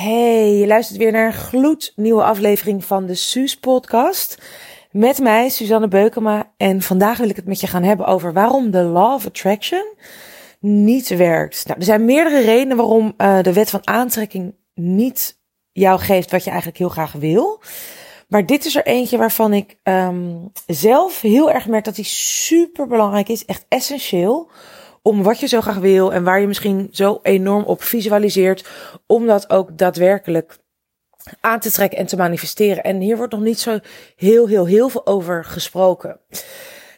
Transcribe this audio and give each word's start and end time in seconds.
Hey, 0.00 0.54
je 0.54 0.66
luistert 0.66 0.98
weer 0.98 1.12
naar 1.12 1.26
een 1.26 1.32
gloednieuwe 1.32 2.22
aflevering 2.22 2.84
van 2.84 3.06
de 3.06 3.14
Suus 3.14 3.58
podcast. 3.58 4.38
Met 4.90 5.18
mij, 5.18 5.48
Suzanne 5.48 5.88
Beukema. 5.88 6.52
En 6.56 6.82
vandaag 6.82 7.18
wil 7.18 7.28
ik 7.28 7.36
het 7.36 7.46
met 7.46 7.60
je 7.60 7.66
gaan 7.66 7.82
hebben 7.82 8.06
over 8.06 8.32
waarom 8.32 8.70
de 8.70 8.82
Law 8.82 9.14
of 9.14 9.26
Attraction 9.26 9.94
niet 10.60 11.08
werkt. 11.08 11.66
Nou, 11.66 11.78
er 11.78 11.84
zijn 11.84 12.04
meerdere 12.04 12.40
redenen 12.40 12.76
waarom 12.76 13.14
uh, 13.18 13.42
de 13.42 13.52
wet 13.52 13.70
van 13.70 13.86
aantrekking 13.86 14.54
niet 14.74 15.40
jou 15.72 16.00
geeft 16.00 16.30
wat 16.30 16.44
je 16.44 16.50
eigenlijk 16.50 16.78
heel 16.78 16.88
graag 16.88 17.12
wil. 17.12 17.60
Maar 18.28 18.46
dit 18.46 18.64
is 18.64 18.76
er 18.76 18.86
eentje 18.86 19.18
waarvan 19.18 19.52
ik 19.52 19.76
um, 19.82 20.52
zelf 20.66 21.20
heel 21.20 21.50
erg 21.50 21.66
merk 21.66 21.84
dat 21.84 21.96
die 21.96 22.04
super 22.04 22.86
belangrijk 22.86 23.28
is. 23.28 23.44
Echt 23.44 23.66
essentieel 23.68 24.50
om 25.02 25.22
wat 25.22 25.40
je 25.40 25.46
zo 25.46 25.60
graag 25.60 25.76
wil 25.76 26.12
en 26.12 26.24
waar 26.24 26.40
je 26.40 26.46
misschien 26.46 26.88
zo 26.90 27.18
enorm 27.22 27.64
op 27.64 27.82
visualiseert, 27.82 28.68
om 29.06 29.26
dat 29.26 29.50
ook 29.50 29.78
daadwerkelijk 29.78 30.58
aan 31.40 31.60
te 31.60 31.70
trekken 31.70 31.98
en 31.98 32.06
te 32.06 32.16
manifesteren. 32.16 32.84
En 32.84 33.00
hier 33.00 33.16
wordt 33.16 33.32
nog 33.32 33.42
niet 33.42 33.60
zo 33.60 33.78
heel, 34.16 34.46
heel, 34.46 34.66
heel 34.66 34.88
veel 34.88 35.06
over 35.06 35.44
gesproken. 35.44 36.20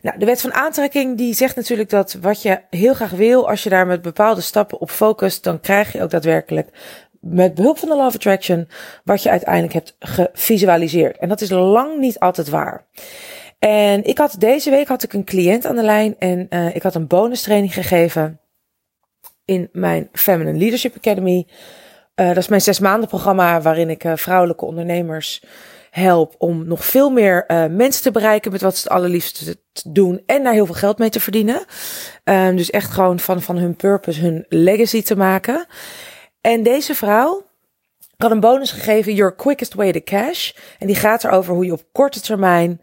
Nou, 0.03 0.19
de 0.19 0.25
wet 0.25 0.41
van 0.41 0.53
aantrekking 0.53 1.17
die 1.17 1.35
zegt 1.35 1.57
natuurlijk 1.57 1.91
dat 1.91 2.17
wat 2.21 2.43
je 2.43 2.61
heel 2.71 2.95
graag 2.95 3.11
wil, 3.11 3.49
als 3.49 3.63
je 3.63 3.69
daar 3.69 3.87
met 3.87 4.03
bepaalde 4.03 4.41
stappen 4.41 4.81
op 4.81 4.91
focust, 4.91 5.45
dan 5.45 5.61
krijg 5.61 5.93
je 5.93 6.03
ook 6.03 6.11
daadwerkelijk 6.11 6.69
met 7.21 7.55
behulp 7.55 7.79
van 7.79 7.89
de 7.89 7.97
Law 7.97 8.07
of 8.07 8.15
Attraction 8.15 8.69
wat 9.05 9.23
je 9.23 9.31
uiteindelijk 9.31 9.73
hebt 9.73 9.97
gevisualiseerd. 9.99 11.19
En 11.19 11.29
dat 11.29 11.41
is 11.41 11.51
lang 11.51 11.99
niet 11.99 12.19
altijd 12.19 12.49
waar. 12.49 12.85
En 13.65 14.05
ik 14.05 14.19
had 14.19 14.35
deze 14.39 14.71
week 14.71 14.89
had 14.89 15.03
ik 15.03 15.13
een 15.13 15.25
cliënt 15.25 15.67
aan 15.67 15.77
de 15.77 15.83
lijn 15.83 16.19
en 16.19 16.47
uh, 16.51 16.75
ik 16.75 16.83
had 16.83 16.95
een 16.95 17.07
bonus 17.07 17.43
training 17.43 17.75
gegeven 17.75 18.41
in 19.45 19.69
mijn 19.73 20.09
Feminine 20.13 20.59
Leadership 20.59 20.97
Academy. 20.97 21.47
Uh, 22.17 22.27
dat 22.27 22.37
is 22.37 22.49
mijn 22.49 22.61
zes 22.61 22.79
maanden 22.79 23.09
programma 23.09 23.61
waarin 23.61 23.91
ik 23.91 24.05
uh, 24.05 24.13
vrouwelijke 24.17 24.65
ondernemers 24.65 25.43
help 25.91 26.35
om 26.39 26.67
nog 26.67 26.85
veel 26.85 27.11
meer 27.11 27.45
mensen 27.71 28.03
te 28.03 28.11
bereiken 28.11 28.53
met 28.53 28.61
wat 28.61 28.77
ze 28.77 28.83
het 28.83 28.93
allerliefste 28.93 29.57
doen 29.87 30.23
en 30.27 30.43
daar 30.43 30.53
heel 30.53 30.67
veel 30.67 30.75
geld 30.75 30.99
mee 30.99 31.11
te 31.11 31.21
verdienen. 31.21 31.65
Ehm, 32.25 32.57
dus 32.57 32.71
echt 32.71 32.91
gewoon 32.91 33.19
van, 33.19 33.43
van 33.43 33.57
hun 33.57 33.77
purpose 33.77 34.21
hun 34.21 34.45
legacy 34.49 35.03
te 35.03 35.17
maken. 35.17 35.67
En 36.41 36.63
deze 36.63 36.95
vrouw 36.95 37.47
had 38.17 38.31
een 38.31 38.41
bonus 38.41 38.71
gegeven, 38.71 39.15
Your 39.15 39.35
Quickest 39.35 39.75
Way 39.75 39.93
to 39.93 40.01
Cash. 40.05 40.53
En 40.79 40.87
die 40.87 40.97
gaat 40.97 41.25
erover 41.25 41.55
hoe 41.55 41.65
je 41.65 41.73
op 41.73 41.85
korte 41.93 42.21
termijn 42.21 42.81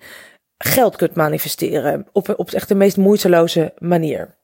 geld 0.64 0.96
kunt 0.96 1.16
manifesteren. 1.16 2.08
Op, 2.12 2.34
op 2.38 2.52
echt 2.52 2.68
de 2.68 2.76
meest 2.76 2.98
moeiteloze 2.98 3.74
manier. 3.78 4.38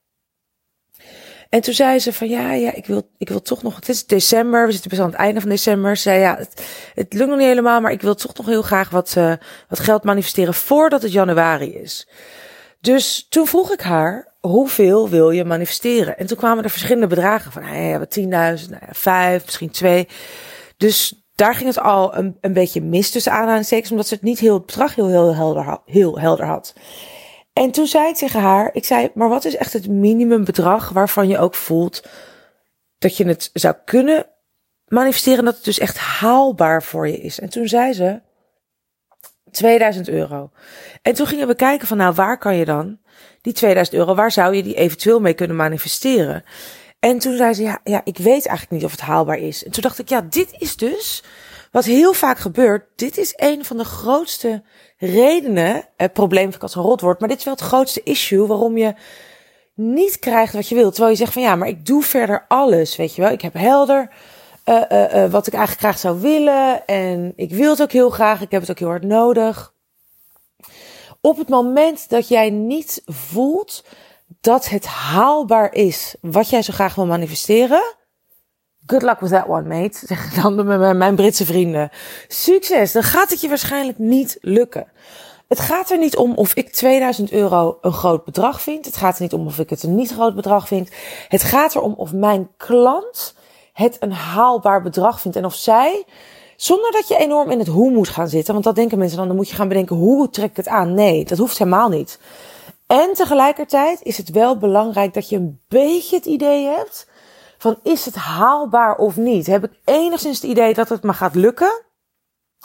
En 1.49 1.61
toen 1.61 1.73
zei 1.73 1.99
ze 1.99 2.13
van 2.13 2.29
ja, 2.29 2.53
ja, 2.53 2.73
ik 2.73 2.85
wil, 2.85 3.09
ik 3.17 3.29
wil 3.29 3.41
toch 3.41 3.63
nog. 3.63 3.75
Het 3.75 3.89
is 3.89 4.05
december, 4.05 4.65
we 4.65 4.71
zitten 4.71 4.89
best 4.89 5.01
aan 5.01 5.09
het 5.09 5.19
einde 5.19 5.41
van 5.41 5.49
december. 5.49 5.95
Ze 5.95 6.01
zei 6.01 6.19
ja, 6.19 6.35
het, 6.37 6.65
het 6.93 7.13
lukt 7.13 7.29
nog 7.29 7.37
niet 7.37 7.47
helemaal, 7.47 7.81
maar 7.81 7.91
ik 7.91 8.01
wil 8.01 8.15
toch 8.15 8.37
nog 8.37 8.45
heel 8.45 8.61
graag 8.61 8.89
wat, 8.89 9.15
uh, 9.17 9.33
wat 9.67 9.79
geld 9.79 10.03
manifesteren 10.03 10.53
voordat 10.53 11.01
het 11.01 11.11
januari 11.11 11.73
is. 11.73 12.07
Dus 12.81 13.25
toen 13.29 13.47
vroeg 13.47 13.71
ik 13.71 13.81
haar, 13.81 14.33
hoeveel 14.39 15.09
wil 15.09 15.31
je 15.31 15.45
manifesteren? 15.45 16.17
En 16.17 16.25
toen 16.25 16.37
kwamen 16.37 16.63
er 16.63 16.69
verschillende 16.69 17.07
bedragen 17.07 17.51
van, 17.51 17.61
nou 17.61 17.75
ja, 17.77 17.99
10.000, 17.99 18.69
nou 18.69 18.81
ja, 18.85 18.87
5, 18.91 19.45
misschien 19.45 19.71
2. 19.71 20.07
Dus 20.77 21.24
daar 21.35 21.55
ging 21.55 21.67
het 21.67 21.79
al 21.79 22.15
een, 22.15 22.37
een 22.41 22.53
beetje 22.53 22.81
mis 22.81 23.11
tussen 23.11 23.31
aanhalingstekens, 23.31 23.91
omdat 23.91 24.07
ze 24.07 24.13
het 24.13 24.23
niet 24.23 24.39
heel, 24.39 24.53
het 24.53 24.65
bedrag 24.65 24.95
heel, 24.95 25.07
heel, 25.07 25.35
helder, 25.35 25.77
heel 25.85 26.19
helder 26.19 26.45
had. 26.45 26.73
En 27.53 27.71
toen 27.71 27.87
zei 27.87 28.07
ik 28.07 28.15
tegen 28.15 28.39
haar, 28.39 28.69
ik 28.73 28.85
zei, 28.85 29.11
maar 29.13 29.29
wat 29.29 29.45
is 29.45 29.55
echt 29.55 29.73
het 29.73 29.87
minimumbedrag 29.87 30.89
waarvan 30.89 31.27
je 31.27 31.37
ook 31.37 31.55
voelt 31.55 32.03
dat 32.97 33.17
je 33.17 33.27
het 33.27 33.49
zou 33.53 33.75
kunnen 33.85 34.25
manifesteren, 34.87 35.45
dat 35.45 35.55
het 35.55 35.63
dus 35.63 35.79
echt 35.79 35.97
haalbaar 35.97 36.83
voor 36.83 37.07
je 37.07 37.17
is? 37.17 37.39
En 37.39 37.49
toen 37.49 37.67
zei 37.67 37.93
ze, 37.93 38.21
2000 39.51 40.09
euro. 40.09 40.51
En 41.01 41.13
toen 41.13 41.27
gingen 41.27 41.47
we 41.47 41.55
kijken 41.55 41.87
van, 41.87 41.97
nou, 41.97 42.13
waar 42.13 42.37
kan 42.37 42.55
je 42.55 42.65
dan 42.65 42.99
die 43.41 43.53
2000 43.53 43.97
euro, 43.97 44.15
waar 44.15 44.31
zou 44.31 44.55
je 44.55 44.63
die 44.63 44.75
eventueel 44.75 45.19
mee 45.19 45.33
kunnen 45.33 45.55
manifesteren? 45.55 46.43
En 47.05 47.19
toen 47.19 47.37
zei 47.37 47.53
ze, 47.53 47.77
ja, 47.83 48.01
ik 48.03 48.17
weet 48.17 48.45
eigenlijk 48.45 48.71
niet 48.71 48.83
of 48.83 48.91
het 48.91 48.99
haalbaar 48.99 49.37
is. 49.37 49.63
En 49.63 49.71
toen 49.71 49.81
dacht 49.81 49.99
ik, 49.99 50.09
ja, 50.09 50.21
dit 50.21 50.55
is 50.57 50.75
dus 50.75 51.23
wat 51.71 51.85
heel 51.85 52.13
vaak 52.13 52.37
gebeurt. 52.37 52.85
Dit 52.95 53.17
is 53.17 53.33
een 53.35 53.65
van 53.65 53.77
de 53.77 53.83
grootste 53.83 54.63
redenen. 54.97 55.87
Het 55.97 56.13
probleem 56.13 56.51
als 56.59 56.75
een 56.75 56.81
rotwoord, 56.81 57.19
maar 57.19 57.29
dit 57.29 57.37
is 57.37 57.43
wel 57.43 57.53
het 57.53 57.63
grootste 57.63 58.03
issue 58.03 58.47
waarom 58.47 58.77
je 58.77 58.93
niet 59.73 60.19
krijgt 60.19 60.53
wat 60.53 60.67
je 60.69 60.75
wilt. 60.75 60.91
Terwijl 60.91 61.13
je 61.13 61.19
zegt 61.19 61.33
van 61.33 61.41
ja, 61.41 61.55
maar 61.55 61.67
ik 61.67 61.85
doe 61.85 62.03
verder 62.03 62.45
alles, 62.47 62.95
weet 62.95 63.15
je 63.15 63.21
wel. 63.21 63.31
Ik 63.31 63.41
heb 63.41 63.53
helder 63.53 64.09
uh, 64.65 64.81
uh, 64.91 65.15
uh, 65.15 65.31
wat 65.31 65.47
ik 65.47 65.53
eigenlijk 65.53 65.83
graag 65.83 65.99
zou 65.99 66.21
willen. 66.21 66.87
En 66.87 67.33
ik 67.35 67.51
wil 67.51 67.69
het 67.69 67.81
ook 67.81 67.91
heel 67.91 68.09
graag. 68.09 68.41
Ik 68.41 68.51
heb 68.51 68.61
het 68.61 68.69
ook 68.69 68.79
heel 68.79 68.87
hard 68.87 69.03
nodig. 69.03 69.73
Op 71.21 71.37
het 71.37 71.49
moment 71.49 72.09
dat 72.09 72.27
jij 72.27 72.49
niet 72.49 73.01
voelt 73.05 73.83
dat 74.41 74.69
het 74.69 74.85
haalbaar 74.85 75.73
is 75.73 76.15
wat 76.21 76.49
jij 76.49 76.61
zo 76.61 76.73
graag 76.73 76.95
wil 76.95 77.05
manifesteren. 77.05 77.95
Good 78.85 79.01
luck 79.01 79.19
with 79.19 79.29
that 79.29 79.47
one, 79.47 79.67
mate. 79.67 79.97
Zeg 80.05 80.25
ik 80.25 80.41
dan 80.41 80.67
mijn 80.97 81.15
Britse 81.15 81.45
vrienden. 81.45 81.89
Succes, 82.27 82.91
dan 82.91 83.03
gaat 83.03 83.29
het 83.29 83.41
je 83.41 83.47
waarschijnlijk 83.47 83.97
niet 83.97 84.37
lukken. 84.41 84.87
Het 85.47 85.59
gaat 85.59 85.89
er 85.89 85.97
niet 85.97 86.17
om 86.17 86.33
of 86.33 86.53
ik 86.53 86.71
2000 86.71 87.31
euro 87.31 87.77
een 87.81 87.93
groot 87.93 88.25
bedrag 88.25 88.61
vind. 88.61 88.85
Het 88.85 88.97
gaat 88.97 89.15
er 89.15 89.21
niet 89.21 89.33
om 89.33 89.45
of 89.45 89.59
ik 89.59 89.69
het 89.69 89.83
een 89.83 89.95
niet 89.95 90.11
groot 90.11 90.35
bedrag 90.35 90.67
vind. 90.67 90.89
Het 91.27 91.43
gaat 91.43 91.75
erom 91.75 91.93
of 91.93 92.13
mijn 92.13 92.49
klant 92.57 93.35
het 93.73 93.97
een 93.99 94.11
haalbaar 94.11 94.81
bedrag 94.81 95.21
vindt. 95.21 95.37
En 95.37 95.45
of 95.45 95.55
zij, 95.55 96.05
zonder 96.55 96.91
dat 96.91 97.07
je 97.07 97.17
enorm 97.17 97.51
in 97.51 97.59
het 97.59 97.67
hoe 97.67 97.91
moet 97.91 98.09
gaan 98.09 98.27
zitten. 98.27 98.53
Want 98.53 98.65
dat 98.65 98.75
denken 98.75 98.97
mensen 98.97 99.17
dan, 99.17 99.27
dan 99.27 99.35
moet 99.35 99.49
je 99.49 99.55
gaan 99.55 99.67
bedenken 99.67 99.95
hoe 99.95 100.29
trek 100.29 100.49
ik 100.49 100.57
het 100.57 100.67
aan. 100.67 100.93
Nee, 100.93 101.25
dat 101.25 101.37
hoeft 101.37 101.57
helemaal 101.57 101.89
niet. 101.89 102.19
En 102.87 103.13
tegelijkertijd 103.13 104.01
is 104.01 104.17
het 104.17 104.29
wel 104.29 104.57
belangrijk 104.57 105.13
dat 105.13 105.29
je 105.29 105.35
een 105.35 105.61
beetje 105.67 106.15
het 106.15 106.25
idee 106.25 106.65
hebt 106.65 107.07
van 107.57 107.79
is 107.83 108.05
het 108.05 108.15
haalbaar 108.15 108.95
of 108.95 109.17
niet? 109.17 109.45
Heb 109.45 109.63
ik 109.63 109.79
enigszins 109.85 110.41
het 110.41 110.51
idee 110.51 110.73
dat 110.73 110.89
het 110.89 111.03
me 111.03 111.13
gaat 111.13 111.35
lukken? 111.35 111.81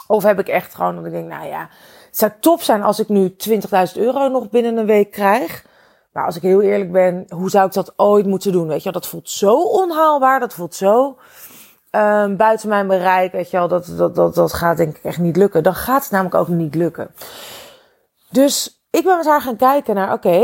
Of 0.07 0.23
heb 0.23 0.39
ik 0.39 0.47
echt 0.47 0.75
gewoon 0.75 0.95
dat 0.95 1.05
ik 1.05 1.11
denk, 1.11 1.27
nou 1.27 1.47
ja, 1.47 1.69
het 2.07 2.17
zou 2.17 2.31
top 2.39 2.61
zijn 2.61 2.83
als 2.83 2.99
ik 2.99 3.09
nu 3.09 3.35
20.000 3.49 3.57
euro 3.93 4.27
nog 4.27 4.49
binnen 4.49 4.77
een 4.77 4.85
week 4.85 5.11
krijg. 5.11 5.65
Maar 6.11 6.25
als 6.25 6.35
ik 6.35 6.41
heel 6.41 6.61
eerlijk 6.61 6.91
ben, 6.91 7.25
hoe 7.29 7.49
zou 7.49 7.65
ik 7.65 7.73
dat 7.73 7.93
ooit 7.95 8.25
moeten 8.25 8.51
doen? 8.51 8.67
Weet 8.67 8.83
je, 8.83 8.91
dat 8.91 9.07
voelt 9.07 9.29
zo 9.29 9.61
onhaalbaar, 9.61 10.39
dat 10.39 10.53
voelt 10.53 10.75
zo 10.75 11.17
um, 11.91 12.37
buiten 12.37 12.69
mijn 12.69 12.87
bereik. 12.87 13.31
Weet 13.31 13.49
je 13.49 13.57
wel, 13.57 13.67
dat, 13.67 13.93
dat, 13.97 14.15
dat, 14.15 14.35
dat 14.35 14.53
gaat 14.53 14.77
denk 14.77 14.97
ik 14.97 15.03
echt 15.03 15.17
niet 15.17 15.37
lukken. 15.37 15.63
Dan 15.63 15.75
gaat 15.75 16.03
het 16.03 16.11
namelijk 16.11 16.35
ook 16.35 16.47
niet 16.47 16.75
lukken. 16.75 17.11
Dus 18.29 18.80
ik 18.91 19.03
ben 19.03 19.17
met 19.17 19.25
haar 19.25 19.41
gaan 19.41 19.55
kijken 19.55 19.95
naar, 19.95 20.13
oké, 20.13 20.39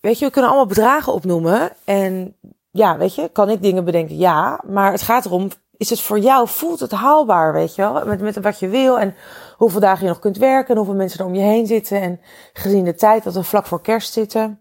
weet 0.00 0.18
je, 0.18 0.24
we 0.24 0.30
kunnen 0.30 0.50
allemaal 0.50 0.68
bedragen 0.68 1.12
opnoemen. 1.12 1.70
En 1.84 2.36
ja, 2.70 2.96
weet 2.96 3.14
je, 3.14 3.28
kan 3.28 3.50
ik 3.50 3.62
dingen 3.62 3.84
bedenken? 3.84 4.16
Ja, 4.16 4.60
maar 4.66 4.92
het 4.92 5.02
gaat 5.02 5.24
erom, 5.24 5.48
is 5.76 5.90
het 5.90 6.00
voor 6.00 6.18
jou, 6.18 6.48
voelt 6.48 6.80
het 6.80 6.90
haalbaar, 6.90 7.52
weet 7.52 7.74
je 7.74 7.82
wel? 7.82 8.06
Met, 8.06 8.20
met 8.20 8.40
wat 8.40 8.58
je 8.58 8.68
wil 8.68 8.98
en 8.98 9.14
hoeveel 9.56 9.80
dagen 9.80 10.02
je 10.02 10.08
nog 10.08 10.18
kunt 10.18 10.36
werken 10.36 10.70
en 10.70 10.76
hoeveel 10.76 10.94
mensen 10.94 11.20
er 11.20 11.26
om 11.26 11.34
je 11.34 11.40
heen 11.40 11.66
zitten. 11.66 12.00
En 12.00 12.20
gezien 12.52 12.84
de 12.84 12.94
tijd 12.94 13.24
dat 13.24 13.34
we 13.34 13.42
vlak 13.42 13.66
voor 13.66 13.80
kerst 13.80 14.12
zitten 14.12 14.60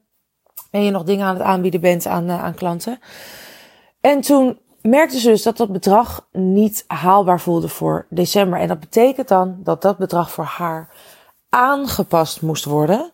en 0.71 0.83
je 0.83 0.91
nog 0.91 1.03
dingen 1.03 1.25
aan 1.25 1.33
het 1.33 1.43
aanbieden 1.43 1.81
bent 1.81 2.05
aan, 2.05 2.29
uh, 2.29 2.43
aan 2.43 2.53
klanten. 2.53 2.99
En 4.01 4.21
toen 4.21 4.59
merkte 4.81 5.19
ze 5.19 5.29
dus 5.29 5.43
dat 5.43 5.57
dat 5.57 5.71
bedrag 5.71 6.27
niet 6.31 6.83
haalbaar 6.87 7.39
voelde 7.39 7.67
voor 7.67 8.05
december. 8.09 8.59
En 8.59 8.67
dat 8.67 8.79
betekent 8.79 9.27
dan 9.27 9.57
dat 9.63 9.81
dat 9.81 9.97
bedrag 9.97 10.31
voor 10.31 10.43
haar 10.43 10.89
aangepast 11.49 12.41
moest 12.41 12.65
worden. 12.65 13.11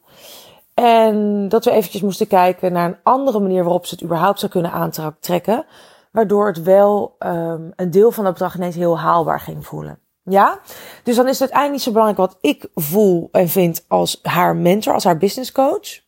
En 0.83 1.49
dat 1.49 1.65
we 1.65 1.71
eventjes 1.71 2.01
moesten 2.01 2.27
kijken 2.27 2.71
naar 2.71 2.89
een 2.89 2.97
andere 3.03 3.39
manier 3.39 3.63
waarop 3.63 3.85
ze 3.85 3.93
het 3.93 4.03
überhaupt 4.03 4.39
zou 4.39 4.51
kunnen 4.51 4.71
aantrekken. 4.71 5.65
Waardoor 6.11 6.47
het 6.47 6.63
wel 6.63 7.15
um, 7.19 7.71
een 7.75 7.91
deel 7.91 8.11
van 8.11 8.23
dat 8.23 8.33
bedrag 8.33 8.55
ineens 8.55 8.75
heel 8.75 8.99
haalbaar 8.99 9.39
ging 9.39 9.65
voelen. 9.65 9.99
Ja? 10.23 10.59
Dus 11.03 11.15
dan 11.15 11.27
is 11.27 11.39
het 11.39 11.51
uiteindelijk 11.51 11.71
niet 11.71 11.81
zo 11.81 11.91
belangrijk 11.91 12.29
wat 12.31 12.37
ik 12.41 12.69
voel 12.75 13.29
en 13.31 13.49
vind 13.49 13.85
als 13.87 14.19
haar 14.23 14.55
mentor, 14.55 14.93
als 14.93 15.03
haar 15.03 15.17
business 15.17 15.51
coach. 15.51 16.01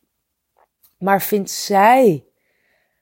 Maar 0.98 1.22
vindt 1.22 1.50
zij 1.50 2.24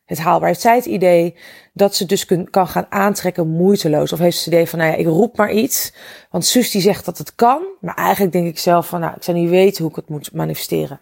het 0.09 0.19
haalbaar? 0.19 0.49
Heeft 0.49 0.61
zij 0.61 0.77
het 0.77 0.85
idee 0.85 1.35
dat 1.73 1.95
ze 1.95 2.07
dus 2.07 2.27
kan 2.51 2.69
gaan 2.69 2.87
aantrekken 2.89 3.49
moeiteloos? 3.49 4.13
Of 4.13 4.19
heeft 4.19 4.37
ze 4.37 4.45
het 4.45 4.53
idee 4.53 4.69
van, 4.69 4.79
nou 4.79 4.91
ja, 4.91 4.97
ik 4.97 5.07
roep 5.07 5.37
maar 5.37 5.53
iets. 5.53 5.93
Want 6.31 6.45
Sus 6.45 6.71
die 6.71 6.83
zegt 6.83 7.05
dat 7.05 7.19
het 7.19 7.35
kan. 7.35 7.63
Maar 7.81 7.95
eigenlijk 7.95 8.33
denk 8.33 8.47
ik 8.47 8.59
zelf 8.59 8.87
van, 8.87 9.01
nou, 9.01 9.15
ik 9.17 9.23
zou 9.23 9.37
niet 9.37 9.51
weten 9.51 9.83
hoe 9.83 9.91
ik 9.91 9.97
het 9.97 10.09
moet 10.09 10.33
manifesteren. 10.33 11.01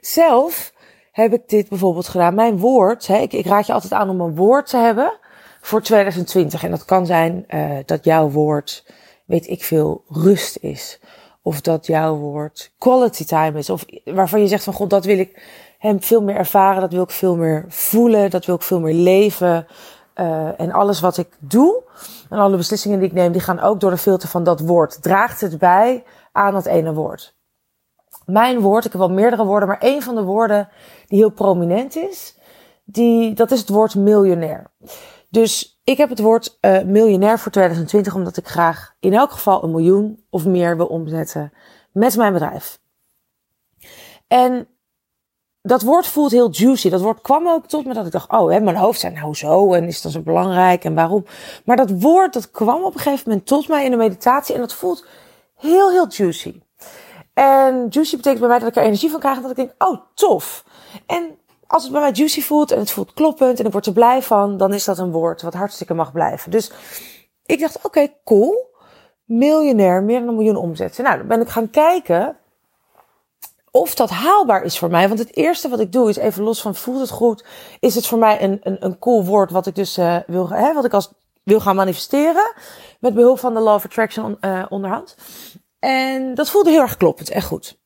Zelf 0.00 0.72
heb 1.12 1.32
ik 1.32 1.48
dit 1.48 1.68
bijvoorbeeld 1.68 2.08
gedaan. 2.08 2.34
Mijn 2.34 2.58
woord, 2.58 3.06
hè, 3.06 3.18
ik, 3.18 3.32
ik 3.32 3.46
raad 3.46 3.66
je 3.66 3.72
altijd 3.72 3.92
aan 3.92 4.10
om 4.10 4.20
een 4.20 4.34
woord 4.34 4.66
te 4.66 4.76
hebben 4.76 5.12
voor 5.60 5.82
2020. 5.82 6.64
En 6.64 6.70
dat 6.70 6.84
kan 6.84 7.06
zijn 7.06 7.44
uh, 7.48 7.70
dat 7.86 8.04
jouw 8.04 8.30
woord, 8.30 8.84
weet 9.24 9.48
ik 9.48 9.64
veel, 9.64 10.04
rust 10.08 10.58
is. 10.60 11.00
Of 11.42 11.60
dat 11.60 11.86
jouw 11.86 12.16
woord 12.16 12.72
quality 12.78 13.24
time 13.24 13.58
is. 13.58 13.70
Of 13.70 13.84
waarvan 14.04 14.40
je 14.40 14.48
zegt 14.48 14.64
van 14.64 14.72
god, 14.72 14.90
dat 14.90 15.04
wil 15.04 15.18
ik 15.18 15.42
hem 15.88 16.02
veel 16.02 16.22
meer 16.22 16.36
ervaren. 16.36 16.80
Dat 16.80 16.92
wil 16.92 17.02
ik 17.02 17.10
veel 17.10 17.36
meer 17.36 17.64
voelen. 17.68 18.30
Dat 18.30 18.44
wil 18.44 18.54
ik 18.54 18.62
veel 18.62 18.80
meer 18.80 18.94
leven. 18.94 19.66
uh, 20.14 20.60
en 20.60 20.72
alles 20.72 21.00
wat 21.00 21.16
ik 21.16 21.28
doe 21.38 21.82
en 22.30 22.38
alle 22.38 22.56
beslissingen 22.56 22.98
die 22.98 23.08
ik 23.08 23.14
neem, 23.14 23.32
die 23.32 23.40
gaan 23.40 23.60
ook 23.60 23.80
door 23.80 23.90
de 23.90 23.96
filter 23.96 24.28
van 24.28 24.44
dat 24.44 24.60
woord. 24.60 25.02
Draagt 25.02 25.40
het 25.40 25.58
bij 25.58 26.04
aan 26.32 26.52
dat 26.52 26.66
ene 26.66 26.92
woord? 26.94 27.34
Mijn 28.26 28.60
woord, 28.60 28.84
ik 28.84 28.92
heb 28.92 29.00
wel 29.00 29.10
meerdere 29.10 29.44
woorden, 29.44 29.68
maar 29.68 29.80
één 29.80 30.02
van 30.02 30.14
de 30.14 30.22
woorden 30.22 30.68
die 31.06 31.18
heel 31.18 31.30
prominent 31.30 31.96
is, 31.96 32.38
die, 32.84 33.34
dat 33.34 33.50
is 33.50 33.60
het 33.60 33.68
woord 33.68 33.94
miljonair. 33.94 34.70
Dus 35.28 35.80
ik 35.84 35.96
heb 35.98 36.08
het 36.08 36.18
woord 36.20 36.58
uh, 36.60 36.82
miljonair 36.82 37.38
voor 37.38 37.52
2020 37.52 38.14
omdat 38.14 38.36
ik 38.36 38.48
graag 38.48 38.94
in 39.00 39.14
elk 39.14 39.30
geval 39.30 39.64
een 39.64 39.70
miljoen 39.70 40.24
of 40.30 40.46
meer 40.46 40.76
wil 40.76 40.86
omzetten 40.86 41.52
met 41.92 42.16
mijn 42.16 42.32
bedrijf. 42.32 42.80
En 44.26 44.68
dat 45.66 45.82
woord 45.82 46.06
voelt 46.06 46.30
heel 46.30 46.50
juicy. 46.50 46.90
Dat 46.90 47.00
woord 47.00 47.20
kwam 47.20 47.48
ook 47.48 47.66
tot 47.66 47.84
me 47.86 47.94
dat 47.94 48.06
ik 48.06 48.12
dacht, 48.12 48.30
oh, 48.30 48.50
hè, 48.50 48.60
mijn 48.60 48.76
hoofd 48.76 49.00
zei 49.00 49.14
nou 49.14 49.34
zo 49.34 49.72
en 49.72 49.84
is 49.84 50.02
dat 50.02 50.12
zo 50.12 50.20
belangrijk 50.20 50.84
en 50.84 50.94
waarom. 50.94 51.24
Maar 51.64 51.76
dat 51.76 51.90
woord, 51.90 52.32
dat 52.32 52.50
kwam 52.50 52.84
op 52.84 52.94
een 52.94 53.00
gegeven 53.00 53.28
moment 53.28 53.46
tot 53.46 53.68
mij 53.68 53.84
in 53.84 53.90
de 53.90 53.96
meditatie 53.96 54.54
en 54.54 54.60
dat 54.60 54.74
voelt 54.74 55.06
heel, 55.56 55.90
heel 55.90 56.06
juicy. 56.08 56.60
En 57.34 57.86
juicy 57.90 58.16
betekent 58.16 58.40
bij 58.40 58.48
mij 58.48 58.58
dat 58.58 58.68
ik 58.68 58.76
er 58.76 58.82
energie 58.82 59.10
van 59.10 59.20
krijg 59.20 59.36
en 59.36 59.42
dat 59.42 59.50
ik 59.50 59.56
denk, 59.56 59.72
oh, 59.78 60.00
tof. 60.14 60.64
En 61.06 61.38
als 61.66 61.82
het 61.82 61.92
bij 61.92 62.00
mij 62.00 62.10
juicy 62.12 62.42
voelt 62.42 62.70
en 62.70 62.78
het 62.78 62.90
voelt 62.90 63.12
kloppend 63.12 63.60
en 63.60 63.66
ik 63.66 63.72
word 63.72 63.86
er 63.86 63.92
blij 63.92 64.22
van, 64.22 64.56
dan 64.56 64.72
is 64.74 64.84
dat 64.84 64.98
een 64.98 65.10
woord 65.10 65.42
wat 65.42 65.54
hartstikke 65.54 65.94
mag 65.94 66.12
blijven. 66.12 66.50
Dus 66.50 66.72
ik 67.46 67.60
dacht, 67.60 67.78
oké, 67.82 68.08
cool. 68.24 68.72
Miljonair, 69.24 70.02
meer 70.02 70.18
dan 70.18 70.28
een 70.28 70.34
miljoen 70.34 70.56
omzetten. 70.56 71.04
Nou, 71.04 71.18
dan 71.18 71.26
ben 71.26 71.40
ik 71.40 71.48
gaan 71.48 71.70
kijken 71.70 72.36
of 73.76 73.94
dat 73.94 74.10
haalbaar 74.10 74.62
is 74.62 74.78
voor 74.78 74.90
mij. 74.90 75.08
Want 75.08 75.18
het 75.18 75.36
eerste 75.36 75.68
wat 75.68 75.80
ik 75.80 75.92
doe 75.92 76.08
is 76.08 76.16
even 76.16 76.42
los 76.42 76.60
van 76.60 76.74
voelt 76.74 77.00
het 77.00 77.10
goed. 77.10 77.44
Is 77.80 77.94
het 77.94 78.06
voor 78.06 78.18
mij 78.18 78.42
een, 78.42 78.60
een, 78.62 78.84
een 78.84 78.98
cool 78.98 79.24
woord 79.24 79.50
wat 79.50 79.66
ik 79.66 79.74
dus 79.74 79.98
uh, 79.98 80.16
wil, 80.26 80.48
hè, 80.48 80.72
wat 80.72 80.84
ik 80.84 80.92
als 80.92 81.10
wil 81.42 81.60
gaan 81.60 81.76
manifesteren. 81.76 82.52
Met 83.00 83.14
behulp 83.14 83.38
van 83.38 83.54
de 83.54 83.60
Law 83.60 83.74
of 83.74 83.84
Attraction 83.84 84.36
uh, 84.40 84.64
onderhand. 84.68 85.16
En 85.78 86.34
dat 86.34 86.50
voelde 86.50 86.70
heel 86.70 86.80
erg 86.80 86.96
kloppend, 86.96 87.30
echt 87.30 87.46
goed. 87.46 87.78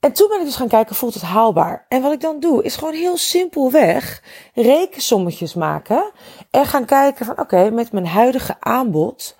En 0.00 0.12
toen 0.12 0.28
ben 0.28 0.38
ik 0.38 0.44
dus 0.44 0.56
gaan 0.56 0.68
kijken, 0.68 0.96
voelt 0.96 1.14
het 1.14 1.22
haalbaar? 1.22 1.86
En 1.88 2.02
wat 2.02 2.12
ik 2.12 2.20
dan 2.20 2.40
doe, 2.40 2.62
is 2.62 2.76
gewoon 2.76 2.94
heel 2.94 3.16
simpelweg 3.16 4.22
rekensommetjes 4.54 5.54
maken. 5.54 6.12
En 6.50 6.66
gaan 6.66 6.84
kijken 6.84 7.26
van, 7.26 7.38
oké, 7.38 7.70
met 7.70 7.92
mijn 7.92 8.06
huidige 8.06 8.56
aanbod, 8.60 9.36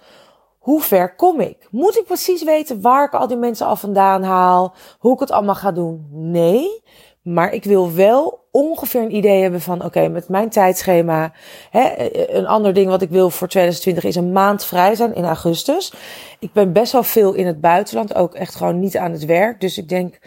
hoe 0.69 0.81
ver 0.81 1.15
kom 1.15 1.41
ik? 1.41 1.57
Moet 1.71 1.99
ik 1.99 2.05
precies 2.05 2.45
weten 2.45 2.81
waar 2.81 3.05
ik 3.05 3.15
al 3.15 3.27
die 3.27 3.37
mensen 3.37 3.67
al 3.67 3.77
vandaan 3.77 4.23
haal? 4.23 4.75
Hoe 4.99 5.13
ik 5.13 5.21
het 5.21 5.31
allemaal 5.31 5.55
ga 5.55 5.73
doen? 5.73 6.07
Nee. 6.11 6.83
Maar 7.23 7.53
ik 7.53 7.65
wil 7.65 7.93
wel 7.93 8.47
ongeveer 8.51 9.03
een 9.03 9.15
idee 9.15 9.43
hebben 9.43 9.61
van, 9.61 9.85
oké, 9.85 10.09
met 10.09 10.29
mijn 10.29 10.49
tijdschema. 10.49 11.33
Hè, 11.71 12.11
een 12.37 12.47
ander 12.47 12.73
ding 12.75 12.89
wat 12.89 13.03
ik 13.03 13.11
wil 13.11 13.31
voor 13.31 13.49
2020 13.49 14.05
is 14.05 14.17
een 14.17 14.33
maand 14.33 14.65
vrij 14.65 14.95
zijn 14.95 15.15
in 15.15 15.25
augustus. 15.25 15.93
Ik 16.39 16.53
ben 16.53 16.73
best 16.73 16.93
wel 16.93 17.03
veel 17.03 17.33
in 17.33 17.47
het 17.47 17.61
buitenland, 17.61 18.15
ook 18.15 18.35
echt 18.35 18.55
gewoon 18.55 18.81
niet 18.81 18.97
aan 18.97 19.13
het 19.13 19.25
werk. 19.25 19.61
Dus 19.61 19.79
ik 19.79 19.89
denk 19.89 20.19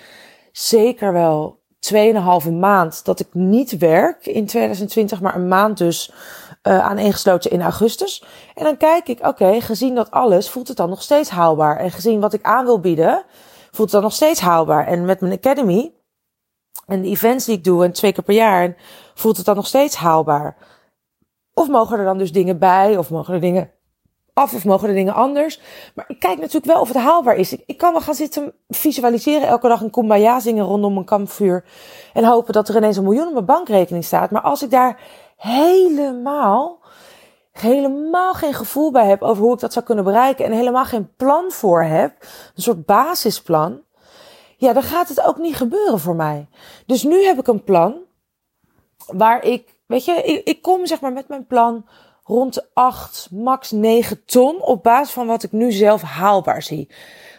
zeker 0.51 1.13
wel 1.13 1.59
2,5 1.93 2.51
maand 2.51 3.05
dat 3.05 3.19
ik 3.19 3.27
niet 3.31 3.77
werk 3.77 4.25
in 4.25 4.45
2020, 4.45 5.21
maar 5.21 5.35
een 5.35 5.47
maand 5.47 5.77
dus 5.77 6.11
uh, 6.67 6.79
aaneengesloten 6.79 7.51
in 7.51 7.61
augustus. 7.61 8.23
En 8.55 8.63
dan 8.63 8.77
kijk 8.77 9.07
ik, 9.07 9.27
oké, 9.27 9.61
gezien 9.61 9.95
dat 9.95 10.11
alles, 10.11 10.49
voelt 10.49 10.67
het 10.67 10.77
dan 10.77 10.89
nog 10.89 11.01
steeds 11.01 11.29
haalbaar. 11.29 11.77
En 11.77 11.91
gezien 11.91 12.19
wat 12.19 12.33
ik 12.33 12.43
aan 12.43 12.65
wil 12.65 12.79
bieden, 12.79 13.23
voelt 13.71 13.91
het 13.91 13.91
dan 13.91 14.01
nog 14.01 14.13
steeds 14.13 14.39
haalbaar. 14.39 14.87
En 14.87 15.05
met 15.05 15.21
mijn 15.21 15.33
academy 15.33 15.93
en 16.85 17.01
de 17.01 17.07
events 17.07 17.45
die 17.45 17.57
ik 17.57 17.63
doe, 17.63 17.83
en 17.83 17.91
twee 17.91 18.13
keer 18.13 18.23
per 18.23 18.33
jaar, 18.33 18.75
voelt 19.13 19.37
het 19.37 19.45
dan 19.45 19.55
nog 19.55 19.67
steeds 19.67 19.95
haalbaar. 19.95 20.57
Of 21.53 21.67
mogen 21.67 21.99
er 21.99 22.05
dan 22.05 22.17
dus 22.17 22.31
dingen 22.31 22.59
bij, 22.59 22.97
of 22.97 23.09
mogen 23.09 23.33
er 23.33 23.41
dingen 23.41 23.71
af 24.33 24.53
of 24.53 24.65
mogen 24.65 24.87
er 24.89 24.95
dingen 24.95 25.13
anders. 25.13 25.59
Maar 25.95 26.05
ik 26.07 26.19
kijk 26.19 26.37
natuurlijk 26.37 26.65
wel 26.65 26.81
of 26.81 26.87
het 26.87 26.97
haalbaar 26.97 27.35
is. 27.35 27.53
Ik, 27.53 27.63
ik 27.65 27.77
kan 27.77 27.91
wel 27.91 28.01
gaan 28.01 28.15
zitten 28.15 28.53
visualiseren 28.69 29.47
elke 29.47 29.67
dag 29.67 29.81
een 29.81 29.89
kumbaya 29.89 30.39
zingen 30.39 30.65
rondom 30.65 30.97
een 30.97 31.05
kampvuur. 31.05 31.63
En 32.13 32.23
hopen 32.23 32.53
dat 32.53 32.69
er 32.69 32.75
ineens 32.75 32.97
een 32.97 33.03
miljoen 33.03 33.27
op 33.27 33.33
mijn 33.33 33.45
bankrekening 33.45 34.03
staat. 34.03 34.31
Maar 34.31 34.41
als 34.41 34.63
ik 34.63 34.71
daar 34.71 34.99
helemaal, 35.41 36.79
helemaal 37.51 38.33
geen 38.33 38.53
gevoel 38.53 38.91
bij 38.91 39.07
heb 39.07 39.21
over 39.21 39.43
hoe 39.43 39.53
ik 39.53 39.59
dat 39.59 39.73
zou 39.73 39.85
kunnen 39.85 40.03
bereiken. 40.03 40.45
En 40.45 40.51
helemaal 40.51 40.85
geen 40.85 41.15
plan 41.15 41.51
voor 41.51 41.83
heb. 41.83 42.15
Een 42.55 42.61
soort 42.61 42.85
basisplan. 42.85 43.81
Ja, 44.57 44.73
dan 44.73 44.83
gaat 44.83 45.07
het 45.07 45.21
ook 45.23 45.37
niet 45.37 45.55
gebeuren 45.55 45.99
voor 45.99 46.15
mij. 46.15 46.47
Dus 46.85 47.03
nu 47.03 47.23
heb 47.23 47.39
ik 47.39 47.47
een 47.47 47.63
plan. 47.63 47.95
Waar 49.05 49.43
ik, 49.43 49.75
weet 49.85 50.05
je, 50.05 50.11
ik, 50.11 50.47
ik 50.47 50.61
kom 50.61 50.85
zeg 50.85 51.01
maar 51.01 51.13
met 51.13 51.27
mijn 51.27 51.47
plan 51.47 51.85
rond 52.23 52.53
de 52.53 52.65
8, 52.73 53.27
max 53.31 53.71
9 53.71 54.25
ton 54.25 54.61
op 54.61 54.83
basis 54.83 55.13
van 55.13 55.27
wat 55.27 55.43
ik 55.43 55.51
nu 55.51 55.71
zelf 55.71 56.01
haalbaar 56.01 56.61
zie. 56.61 56.89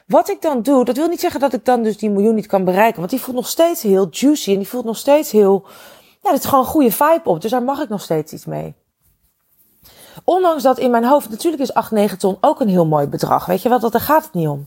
Wat 0.06 0.28
ik 0.28 0.42
dan 0.42 0.62
doe, 0.62 0.84
dat 0.84 0.96
wil 0.96 1.08
niet 1.08 1.20
zeggen 1.20 1.40
dat 1.40 1.52
ik 1.52 1.64
dan 1.64 1.82
dus 1.82 1.98
die 1.98 2.10
miljoen 2.10 2.34
niet 2.34 2.46
kan 2.46 2.64
bereiken. 2.64 2.98
Want 2.98 3.10
die 3.10 3.20
voelt 3.20 3.36
nog 3.36 3.48
steeds 3.48 3.82
heel 3.82 4.06
juicy 4.10 4.50
en 4.50 4.58
die 4.58 4.68
voelt 4.68 4.84
nog 4.84 4.96
steeds 4.96 5.30
heel... 5.30 5.66
Ja, 6.22 6.30
dat 6.30 6.38
is 6.38 6.44
gewoon 6.44 6.64
een 6.64 6.70
goede 6.70 6.92
vibe 6.92 7.20
op. 7.24 7.40
Dus 7.40 7.50
daar 7.50 7.62
mag 7.62 7.80
ik 7.80 7.88
nog 7.88 8.00
steeds 8.00 8.32
iets 8.32 8.44
mee. 8.44 8.74
Ondanks 10.24 10.62
dat 10.62 10.78
in 10.78 10.90
mijn 10.90 11.04
hoofd, 11.04 11.30
natuurlijk 11.30 11.62
is 11.62 11.74
8, 11.74 11.90
9 11.90 12.18
ton 12.18 12.36
ook 12.40 12.60
een 12.60 12.68
heel 12.68 12.86
mooi 12.86 13.06
bedrag. 13.06 13.46
Weet 13.46 13.62
je 13.62 13.68
wel, 13.68 13.80
dat, 13.80 13.92
daar 13.92 14.00
gaat 14.00 14.24
het 14.24 14.32
niet 14.32 14.48
om. 14.48 14.66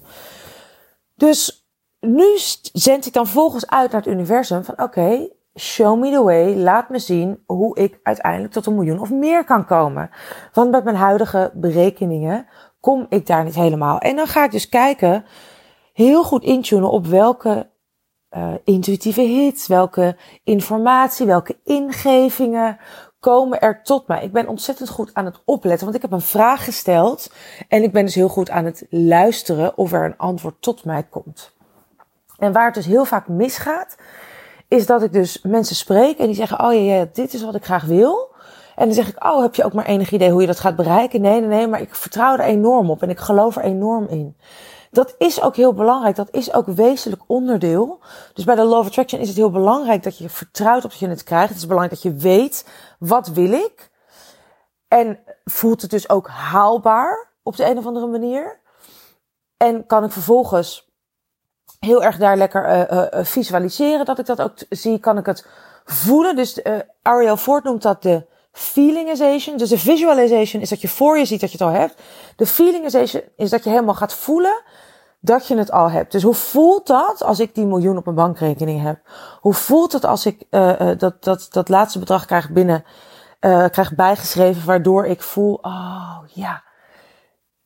Dus 1.16 1.68
nu 2.00 2.28
zend 2.74 3.06
ik 3.06 3.14
dan 3.14 3.28
volgens 3.28 3.68
uit 3.68 3.92
naar 3.92 4.02
het 4.02 4.12
universum 4.12 4.64
van 4.64 4.82
oké, 4.82 5.28
show 5.60 6.00
me 6.00 6.12
the 6.12 6.24
way. 6.24 6.56
Laat 6.56 6.90
me 6.90 7.00
zien 7.00 7.44
hoe 7.46 7.78
ik 7.78 8.00
uiteindelijk 8.04 8.54
tot 8.54 8.66
een 8.66 8.76
miljoen 8.76 9.00
of 9.00 9.12
meer 9.12 9.44
kan 9.44 9.66
komen. 9.66 10.10
Want 10.54 10.72
met 10.72 10.84
mijn 10.84 10.96
huidige 10.96 11.52
berekeningen 11.54 12.48
kom 12.80 13.06
ik 13.10 13.28
daar 13.28 13.44
niet 13.44 13.56
helemaal. 13.56 14.00
En 14.00 14.16
dan 14.16 14.28
ga 14.28 14.44
ik 14.44 14.52
dus 14.52 14.70
kijken, 14.70 15.26
heel 15.94 16.24
goed 16.24 16.44
intunen 16.44 16.90
op 16.90 17.06
welke 17.06 17.70
uh, 18.36 18.54
intuïtieve 18.64 19.22
hits, 19.22 19.68
welke 19.68 20.16
informatie, 20.44 21.26
welke 21.26 21.58
ingevingen 21.64 22.78
komen 23.20 23.62
er 23.62 23.84
tot 23.84 24.08
mij. 24.08 24.24
Ik 24.24 24.32
ben 24.32 24.48
ontzettend 24.48 24.90
goed 24.90 25.14
aan 25.14 25.26
het 25.26 25.42
opletten, 25.46 25.84
want 25.84 25.96
ik 25.96 26.02
heb 26.02 26.12
een 26.12 26.22
vraag 26.22 26.64
gesteld 26.64 27.32
en 27.68 27.84
ik 27.84 27.92
ben 27.92 28.06
dus 28.06 28.16
heel 28.16 28.28
goed 28.28 28.50
aan 28.50 28.66
het 28.66 28.86
luisteren 28.90 29.78
of 29.78 29.92
er 29.92 30.06
een 30.06 30.18
antwoord 30.18 30.56
tot 30.60 30.86
mij 30.86 31.04
komt. 31.10 31.54
En 32.38 32.52
waar 32.52 32.66
het 32.66 32.74
dus 32.74 32.86
heel 32.86 33.06
vaak 33.06 33.28
misgaat, 33.28 33.96
is 34.68 34.86
dat 34.86 35.04
ik 35.04 35.14
dus 35.14 35.42
mensen 35.42 35.76
spreek 35.76 36.18
en 36.18 36.26
die 36.26 36.36
zeggen, 36.36 36.66
oh 36.66 36.74
ja, 36.74 36.80
ja, 36.80 37.08
dit 37.14 37.34
is 37.34 37.44
wat 37.44 37.56
ik 37.56 37.66
graag 37.66 37.84
wil. 37.84 38.34
En 38.76 38.86
dan 38.86 38.94
zeg 38.94 39.08
ik, 39.08 39.24
oh, 39.24 39.42
heb 39.42 39.56
je 39.56 39.64
ook 39.64 39.74
maar 39.74 39.86
enig 39.86 40.12
idee 40.12 40.32
hoe 40.32 40.42
je 40.42 40.48
dat 40.48 40.60
gaat 40.60 40.76
bereiken? 40.76 41.22
Nee, 41.22 41.40
nee, 41.40 41.50
nee, 41.50 41.68
maar 41.68 41.82
ik 41.82 41.96
vertrouw 41.96 42.34
er 42.34 42.40
enorm 42.40 42.90
op 42.90 43.02
en 43.02 43.10
ik 43.10 43.20
geloof 43.20 43.56
er 43.56 43.64
enorm 43.64 44.08
in. 44.10 44.36
Dat 44.96 45.16
is 45.18 45.42
ook 45.42 45.56
heel 45.56 45.74
belangrijk. 45.74 46.16
Dat 46.16 46.32
is 46.32 46.54
ook 46.54 46.68
wezenlijk 46.68 47.22
onderdeel. 47.28 48.00
Dus 48.34 48.44
bij 48.44 48.56
de 48.56 48.66
of 48.66 48.86
Attraction 48.86 49.22
is 49.22 49.28
het 49.28 49.38
heel 49.38 49.52
belangrijk 49.52 50.04
dat 50.04 50.18
je 50.18 50.30
vertrouwt 50.30 50.84
op 50.84 50.90
dat 50.90 51.00
je 51.00 51.08
het 51.08 51.24
krijgt. 51.24 51.50
Het 51.50 51.58
is 51.58 51.68
belangrijk 51.68 52.02
dat 52.02 52.12
je 52.12 52.20
weet, 52.20 52.68
wat 53.00 53.28
wil 53.28 53.52
ik? 53.52 53.90
En 54.88 55.20
voelt 55.46 55.82
het 55.82 55.92
dus 55.92 56.10
ook 56.10 56.28
haalbaar 56.28 57.32
op 57.44 57.56
de 57.56 57.66
een 57.66 57.78
of 57.78 57.86
andere 57.86 58.08
manier? 58.08 58.60
En 59.58 59.86
kan 59.86 60.04
ik 60.04 60.12
vervolgens 60.12 60.90
heel 61.80 62.04
erg 62.04 62.18
daar 62.18 62.38
lekker 62.38 62.90
uh, 62.92 63.04
uh, 63.20 63.26
visualiseren 63.26 64.06
dat 64.06 64.20
ik 64.20 64.26
dat 64.26 64.42
ook 64.42 64.54
zie. 64.70 65.00
Kan 65.00 65.18
ik 65.18 65.26
het 65.26 65.48
voelen. 65.86 66.36
Dus 66.36 66.62
Ariel 67.02 67.38
Ford 67.38 67.64
noemt 67.64 67.82
dat 67.82 68.02
de 68.02 68.26
feelingization. 68.52 69.58
Dus 69.58 69.70
de 69.70 69.78
visualization 69.78 70.62
is 70.62 70.70
dat 70.70 70.82
je 70.82 70.88
voor 70.88 71.18
je 71.18 71.26
ziet 71.26 71.40
dat 71.40 71.52
je 71.52 71.58
het 71.58 71.68
al 71.68 71.80
hebt. 71.80 72.02
De 72.36 72.46
feelingization 72.46 73.24
is 73.36 73.50
dat 73.50 73.64
je 73.64 73.70
helemaal 73.70 73.94
gaat 73.94 74.14
voelen 74.14 74.64
dat 75.26 75.48
je 75.48 75.58
het 75.58 75.72
al 75.72 75.92
hebt. 75.92 76.12
Dus 76.12 76.24
hoe 76.24 76.34
voelt 76.34 76.88
dat 76.88 77.24
als 77.24 77.40
ik 77.40 77.56
die 77.56 77.66
miljoen 77.66 77.98
op 77.98 78.04
mijn 78.04 78.16
bankrekening 78.16 78.82
heb? 78.82 79.00
Hoe 79.40 79.54
voelt 79.54 79.92
het 79.92 80.06
als 80.06 80.26
ik 80.26 80.44
uh, 80.52 80.92
dat, 80.98 81.24
dat, 81.24 81.48
dat 81.50 81.70
laatste 81.70 82.00
bedrag 82.00 82.26
krijg 82.26 82.52
binnen, 82.52 82.84
uh, 83.42 83.66
krijg 83.70 83.96
bijgeschreven, 83.96 84.66
waardoor 84.66 85.06
ik 85.06 85.22
voel, 85.22 85.60
oh 85.62 86.18
ja, 86.28 86.64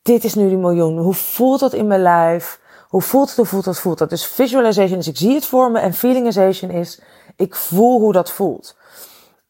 dit 0.01 0.23
is 0.23 0.35
nu 0.35 0.47
die 0.47 0.57
miljoen. 0.57 0.97
Hoe 0.97 1.13
voelt 1.13 1.59
dat 1.59 1.73
in 1.73 1.87
mijn 1.87 2.01
lijf? 2.01 2.61
Hoe 2.87 3.01
voelt 3.01 3.27
het, 3.27 3.37
hoe 3.37 3.45
voelt 3.45 3.63
dat, 3.63 3.79
voelt 3.79 3.97
dat? 3.97 4.09
Dus 4.09 4.25
visualization 4.25 4.99
is 4.99 5.07
ik 5.07 5.17
zie 5.17 5.33
het 5.33 5.45
voor 5.45 5.71
me 5.71 5.79
en 5.79 5.93
feelingization 5.93 6.71
is 6.71 7.01
ik 7.35 7.55
voel 7.55 7.99
hoe 7.99 8.13
dat 8.13 8.31
voelt. 8.31 8.77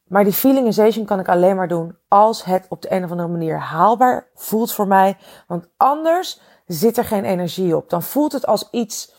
Maar 0.04 0.24
die 0.24 0.32
feelingization 0.32 1.04
kan 1.04 1.20
ik 1.20 1.28
alleen 1.28 1.56
maar 1.56 1.68
doen 1.68 1.96
als 2.08 2.44
het 2.44 2.66
op 2.68 2.82
de 2.82 2.92
een 2.92 3.04
of 3.04 3.10
andere 3.10 3.28
manier 3.28 3.58
haalbaar 3.58 4.28
voelt 4.34 4.72
voor 4.72 4.86
mij. 4.86 5.16
Want 5.46 5.68
anders 5.76 6.40
zit 6.72 6.96
er 6.96 7.04
geen 7.04 7.24
energie 7.24 7.76
op. 7.76 7.90
Dan 7.90 8.02
voelt 8.02 8.32
het 8.32 8.46
als 8.46 8.68
iets 8.70 9.14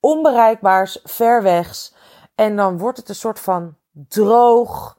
onbereikbaars, 0.00 1.00
ver 1.04 1.42
wegs. 1.42 1.94
En 2.34 2.56
dan 2.56 2.78
wordt 2.78 2.98
het 2.98 3.08
een 3.08 3.14
soort 3.14 3.40
van 3.40 3.76
droog 3.92 4.96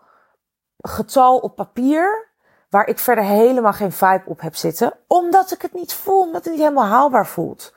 getal 0.77 1.37
op 1.37 1.55
papier. 1.55 2.27
Waar 2.69 2.87
ik 2.87 2.99
verder 2.99 3.23
helemaal 3.23 3.73
geen 3.73 3.91
vibe 3.91 4.23
op 4.25 4.41
heb 4.41 4.55
zitten. 4.55 4.93
Omdat 5.07 5.51
ik 5.51 5.61
het 5.61 5.73
niet 5.73 5.93
voel, 5.93 6.21
omdat 6.21 6.43
het 6.43 6.53
niet 6.53 6.61
helemaal 6.61 6.85
haalbaar 6.85 7.27
voelt. 7.27 7.73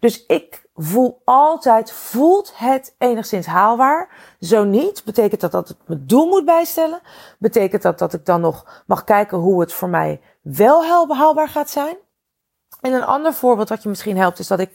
Dus 0.00 0.26
ik 0.26 0.68
voel 0.74 1.22
altijd, 1.24 1.92
voelt 1.92 2.52
het 2.54 2.94
enigszins 2.98 3.46
haalbaar? 3.46 4.08
Zo 4.40 4.64
niet, 4.64 5.04
betekent 5.04 5.40
dat 5.40 5.52
dat 5.52 5.70
ik 5.70 5.76
mijn 5.86 6.06
doel 6.06 6.26
moet 6.26 6.44
bijstellen? 6.44 7.00
Betekent 7.38 7.82
dat 7.82 7.98
dat 7.98 8.12
ik 8.12 8.26
dan 8.26 8.40
nog 8.40 8.82
mag 8.86 9.04
kijken 9.04 9.38
hoe 9.38 9.60
het 9.60 9.72
voor 9.72 9.88
mij 9.88 10.20
wel 10.42 10.84
haalbaar 11.14 11.48
gaat 11.48 11.70
zijn? 11.70 11.96
En 12.80 12.92
een 12.92 13.04
ander 13.04 13.32
voorbeeld 13.32 13.68
wat 13.68 13.82
je 13.82 13.88
misschien 13.88 14.16
helpt 14.16 14.38
is 14.38 14.46
dat 14.46 14.60
ik 14.60 14.70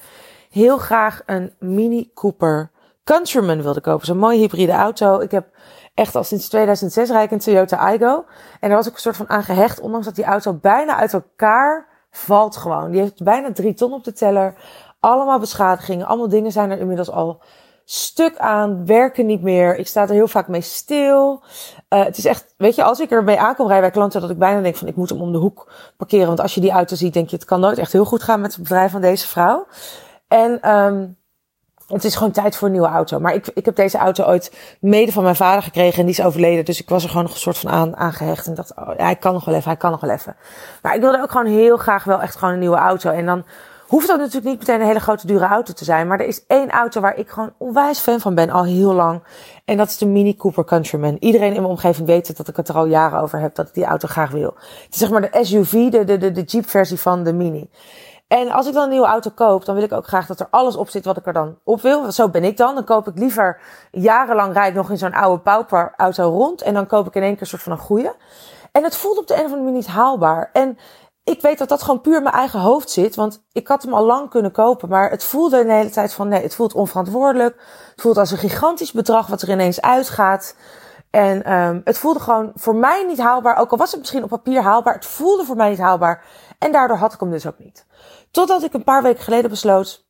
heel 0.49 0.77
graag 0.77 1.21
een 1.25 1.53
Mini 1.59 2.11
Cooper 2.13 2.71
Countryman 3.03 3.61
wilde 3.61 3.81
kopen. 3.81 4.05
Zo'n 4.05 4.17
mooie 4.17 4.37
hybride 4.37 4.71
auto. 4.71 5.19
Ik 5.19 5.31
heb 5.31 5.47
echt 5.93 6.15
al 6.15 6.23
sinds 6.23 6.49
2006 6.49 7.09
rijd 7.09 7.31
een 7.31 7.39
Toyota 7.39 7.93
Igo. 7.93 8.25
En 8.59 8.69
daar 8.69 8.77
was 8.77 8.87
ik 8.87 8.93
een 8.93 8.99
soort 8.99 9.17
van 9.17 9.29
aan 9.29 9.43
gehecht, 9.43 9.79
ondanks 9.79 10.05
dat 10.05 10.15
die 10.15 10.25
auto 10.25 10.53
bijna 10.53 10.95
uit 10.95 11.13
elkaar 11.13 11.87
valt 12.11 12.57
gewoon. 12.57 12.91
Die 12.91 13.01
heeft 13.01 13.23
bijna 13.23 13.51
drie 13.51 13.73
ton 13.73 13.93
op 13.93 14.03
de 14.03 14.13
teller. 14.13 14.53
Allemaal 14.99 15.39
beschadigingen. 15.39 16.05
Allemaal 16.05 16.29
dingen 16.29 16.51
zijn 16.51 16.71
er 16.71 16.79
inmiddels 16.79 17.11
al 17.11 17.41
stuk 17.85 18.37
aan. 18.37 18.85
Werken 18.85 19.25
niet 19.25 19.41
meer. 19.41 19.77
Ik 19.77 19.87
sta 19.87 20.01
er 20.01 20.09
heel 20.09 20.27
vaak 20.27 20.47
mee 20.47 20.61
stil. 20.61 21.43
Uh, 21.89 22.03
het 22.03 22.17
is 22.17 22.25
echt, 22.25 22.53
weet 22.57 22.75
je, 22.75 22.83
als 22.83 22.99
ik 22.99 23.11
er 23.11 23.23
mee 23.23 23.39
aankom 23.39 23.65
rijden 23.65 23.85
bij 23.85 23.95
klanten, 23.95 24.21
dat 24.21 24.29
ik 24.29 24.37
bijna 24.37 24.61
denk 24.61 24.75
van 24.75 24.87
ik 24.87 24.95
moet 24.95 25.09
hem 25.09 25.21
om 25.21 25.31
de 25.31 25.37
hoek 25.37 25.71
parkeren. 25.97 26.27
Want 26.27 26.39
als 26.39 26.53
je 26.53 26.61
die 26.61 26.71
auto 26.71 26.95
ziet, 26.95 27.13
denk 27.13 27.29
je 27.29 27.35
het 27.35 27.45
kan 27.45 27.59
nooit 27.59 27.77
echt 27.77 27.91
heel 27.91 28.05
goed 28.05 28.23
gaan 28.23 28.41
met 28.41 28.53
het 28.53 28.63
bedrijf 28.63 28.91
van 28.91 29.01
deze 29.01 29.27
vrouw. 29.27 29.67
En 30.27 30.69
um, 30.71 31.17
het 31.87 32.03
is 32.03 32.15
gewoon 32.15 32.31
tijd 32.31 32.55
voor 32.55 32.67
een 32.67 32.73
nieuwe 32.73 32.87
auto. 32.87 33.19
Maar 33.19 33.33
ik, 33.33 33.47
ik 33.53 33.65
heb 33.65 33.75
deze 33.75 33.97
auto 33.97 34.23
ooit 34.23 34.77
mede 34.79 35.11
van 35.11 35.23
mijn 35.23 35.35
vader 35.35 35.63
gekregen 35.63 35.99
en 35.99 36.05
die 36.05 36.15
is 36.17 36.25
overleden. 36.25 36.65
Dus 36.65 36.81
ik 36.81 36.89
was 36.89 37.03
er 37.03 37.09
gewoon 37.09 37.23
nog 37.23 37.33
een 37.33 37.39
soort 37.39 37.57
van 37.57 37.71
aan, 37.71 37.95
aangehecht. 37.95 38.47
En 38.47 38.55
dacht, 38.55 38.75
oh, 38.75 38.89
hij 38.97 39.15
kan 39.15 39.33
nog 39.33 39.45
wel 39.45 39.55
even, 39.55 39.69
hij 39.69 39.77
kan 39.77 39.91
nog 39.91 40.01
wel 40.01 40.09
even. 40.09 40.35
Maar 40.81 40.95
ik 40.95 41.01
wilde 41.01 41.21
ook 41.21 41.31
gewoon 41.31 41.45
heel 41.45 41.77
graag 41.77 42.03
wel 42.03 42.21
echt 42.21 42.35
gewoon 42.35 42.53
een 42.53 42.59
nieuwe 42.59 42.77
auto. 42.77 43.09
En 43.09 43.25
dan 43.25 43.45
hoeft 43.87 44.07
dat 44.07 44.17
natuurlijk 44.17 44.45
niet 44.45 44.59
meteen 44.59 44.79
een 44.79 44.87
hele 44.87 44.99
grote 44.99 45.27
dure 45.27 45.45
auto 45.45 45.73
te 45.73 45.83
zijn. 45.83 46.07
Maar 46.07 46.19
er 46.19 46.27
is 46.27 46.45
één 46.47 46.69
auto 46.69 47.01
waar 47.01 47.17
ik 47.17 47.29
gewoon 47.29 47.53
onwijs 47.57 47.99
fan 47.99 48.19
van 48.19 48.35
ben, 48.35 48.49
al 48.49 48.63
heel 48.63 48.93
lang. 48.93 49.23
En 49.65 49.77
dat 49.77 49.87
is 49.87 49.97
de 49.97 50.05
Mini 50.05 50.35
Cooper 50.35 50.65
Countryman. 50.65 51.17
Iedereen 51.19 51.53
in 51.53 51.61
mijn 51.61 51.73
omgeving 51.73 52.07
weet 52.07 52.37
dat 52.37 52.47
ik 52.47 52.55
het 52.55 52.69
er 52.69 52.75
al 52.75 52.85
jaren 52.85 53.19
over 53.19 53.39
heb, 53.39 53.55
dat 53.55 53.67
ik 53.67 53.73
die 53.73 53.85
auto 53.85 54.07
graag 54.07 54.31
wil. 54.31 54.53
Het 54.83 54.93
is 54.93 54.97
zeg 54.97 55.09
maar 55.09 55.31
de 55.31 55.45
SUV, 55.45 55.89
de, 55.89 56.03
de, 56.03 56.17
de, 56.17 56.31
de 56.31 56.43
Jeep 56.43 56.69
versie 56.69 56.99
van 56.99 57.23
de 57.23 57.33
Mini. 57.33 57.69
En 58.27 58.51
als 58.51 58.67
ik 58.67 58.73
dan 58.73 58.83
een 58.83 58.89
nieuwe 58.89 59.07
auto 59.07 59.31
koop, 59.35 59.65
dan 59.65 59.75
wil 59.75 59.83
ik 59.83 59.91
ook 59.91 60.07
graag 60.07 60.25
dat 60.27 60.39
er 60.39 60.47
alles 60.49 60.75
op 60.75 60.89
zit 60.89 61.05
wat 61.05 61.17
ik 61.17 61.25
er 61.25 61.33
dan 61.33 61.57
op 61.63 61.81
wil. 61.81 62.11
Zo 62.11 62.29
ben 62.29 62.43
ik 62.43 62.57
dan. 62.57 62.75
Dan 62.75 62.83
koop 62.83 63.07
ik 63.07 63.17
liever 63.17 63.61
jarenlang 63.91 64.53
rijd 64.53 64.73
nog 64.73 64.89
in 64.89 64.97
zo'n 64.97 65.13
oude 65.13 65.41
pauperauto 65.41 66.29
rond. 66.29 66.61
En 66.61 66.73
dan 66.73 66.87
koop 66.87 67.07
ik 67.07 67.15
in 67.15 67.21
één 67.21 67.31
keer 67.31 67.41
een 67.41 67.47
soort 67.47 67.61
van 67.61 67.71
een 67.71 67.77
goede. 67.77 68.15
En 68.71 68.83
het 68.83 68.95
voelt 68.95 69.17
op 69.17 69.27
de 69.27 69.33
een 69.33 69.39
of 69.39 69.45
andere 69.45 69.63
manier 69.63 69.77
niet 69.77 69.87
haalbaar. 69.87 70.49
En 70.53 70.77
ik 71.25 71.41
weet 71.41 71.57
dat 71.57 71.69
dat 71.69 71.83
gewoon 71.83 72.01
puur 72.01 72.17
in 72.17 72.23
mijn 72.23 72.35
eigen 72.35 72.59
hoofd 72.59 72.89
zit. 72.89 73.15
Want 73.15 73.43
ik 73.51 73.67
had 73.67 73.83
hem 73.83 73.93
al 73.93 74.05
lang 74.05 74.29
kunnen 74.29 74.51
kopen. 74.51 74.89
Maar 74.89 75.09
het 75.09 75.23
voelde 75.23 75.65
de 75.65 75.73
hele 75.73 75.89
tijd 75.89 76.13
van 76.13 76.27
nee, 76.27 76.41
het 76.41 76.55
voelt 76.55 76.73
onverantwoordelijk. 76.73 77.55
Het 77.91 78.01
voelt 78.01 78.17
als 78.17 78.31
een 78.31 78.37
gigantisch 78.37 78.91
bedrag 78.91 79.27
wat 79.27 79.41
er 79.41 79.49
ineens 79.49 79.81
uitgaat. 79.81 80.55
En 81.09 81.53
um, 81.53 81.81
het 81.83 81.97
voelde 81.97 82.19
gewoon 82.19 82.51
voor 82.55 82.75
mij 82.75 83.03
niet 83.07 83.19
haalbaar. 83.19 83.57
Ook 83.57 83.71
al 83.71 83.77
was 83.77 83.91
het 83.91 83.99
misschien 83.99 84.23
op 84.23 84.29
papier 84.29 84.61
haalbaar. 84.61 84.93
Het 84.93 85.05
voelde 85.05 85.45
voor 85.45 85.55
mij 85.55 85.69
niet 85.69 85.79
haalbaar. 85.79 86.23
En 86.59 86.71
daardoor 86.71 86.97
had 86.97 87.13
ik 87.13 87.19
hem 87.19 87.31
dus 87.31 87.47
ook 87.47 87.59
niet. 87.59 87.85
Totdat 88.31 88.63
ik 88.63 88.73
een 88.73 88.83
paar 88.83 89.03
weken 89.03 89.23
geleden 89.23 89.49
besloot. 89.49 90.04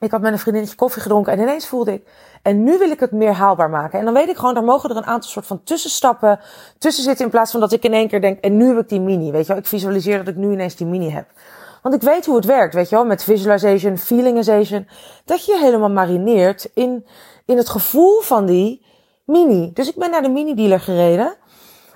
Ik 0.00 0.10
had 0.10 0.20
met 0.20 0.32
een 0.32 0.38
vriendinnetje 0.38 0.76
koffie 0.76 1.02
gedronken 1.02 1.32
en 1.32 1.40
ineens 1.40 1.66
voelde 1.66 1.92
ik. 1.92 2.02
En 2.42 2.62
nu 2.62 2.78
wil 2.78 2.90
ik 2.90 3.00
het 3.00 3.12
meer 3.12 3.32
haalbaar 3.32 3.70
maken. 3.70 3.98
En 3.98 4.04
dan 4.04 4.14
weet 4.14 4.28
ik 4.28 4.36
gewoon, 4.36 4.54
daar 4.54 4.64
mogen 4.64 4.90
er 4.90 4.96
een 4.96 5.06
aantal 5.06 5.30
soort 5.30 5.46
van 5.46 5.62
tussenstappen 5.62 6.40
tussen 6.78 7.04
zitten. 7.04 7.24
In 7.24 7.30
plaats 7.30 7.50
van 7.50 7.60
dat 7.60 7.72
ik 7.72 7.84
in 7.84 7.92
één 7.92 8.08
keer 8.08 8.20
denk, 8.20 8.40
en 8.40 8.56
nu 8.56 8.66
heb 8.66 8.78
ik 8.78 8.88
die 8.88 9.00
mini. 9.00 9.30
Weet 9.30 9.46
je 9.46 9.52
wel, 9.52 9.62
ik 9.62 9.66
visualiseer 9.66 10.18
dat 10.18 10.28
ik 10.28 10.36
nu 10.36 10.52
ineens 10.52 10.76
die 10.76 10.86
mini 10.86 11.10
heb. 11.10 11.26
Want 11.82 11.94
ik 11.94 12.02
weet 12.02 12.26
hoe 12.26 12.36
het 12.36 12.44
werkt, 12.44 12.74
weet 12.74 12.88
je 12.88 12.94
wel, 12.96 13.04
met 13.04 13.24
visualization, 13.24 13.98
feelingization. 13.98 14.88
Dat 15.24 15.44
je 15.44 15.52
je 15.52 15.58
helemaal 15.58 15.90
marineert 15.90 16.70
in, 16.74 17.06
in 17.46 17.56
het 17.56 17.68
gevoel 17.68 18.20
van 18.20 18.46
die 18.46 18.84
mini. 19.24 19.70
Dus 19.74 19.88
ik 19.88 19.96
ben 19.96 20.10
naar 20.10 20.22
de 20.22 20.28
mini 20.28 20.54
dealer 20.54 20.80
gereden. 20.80 21.34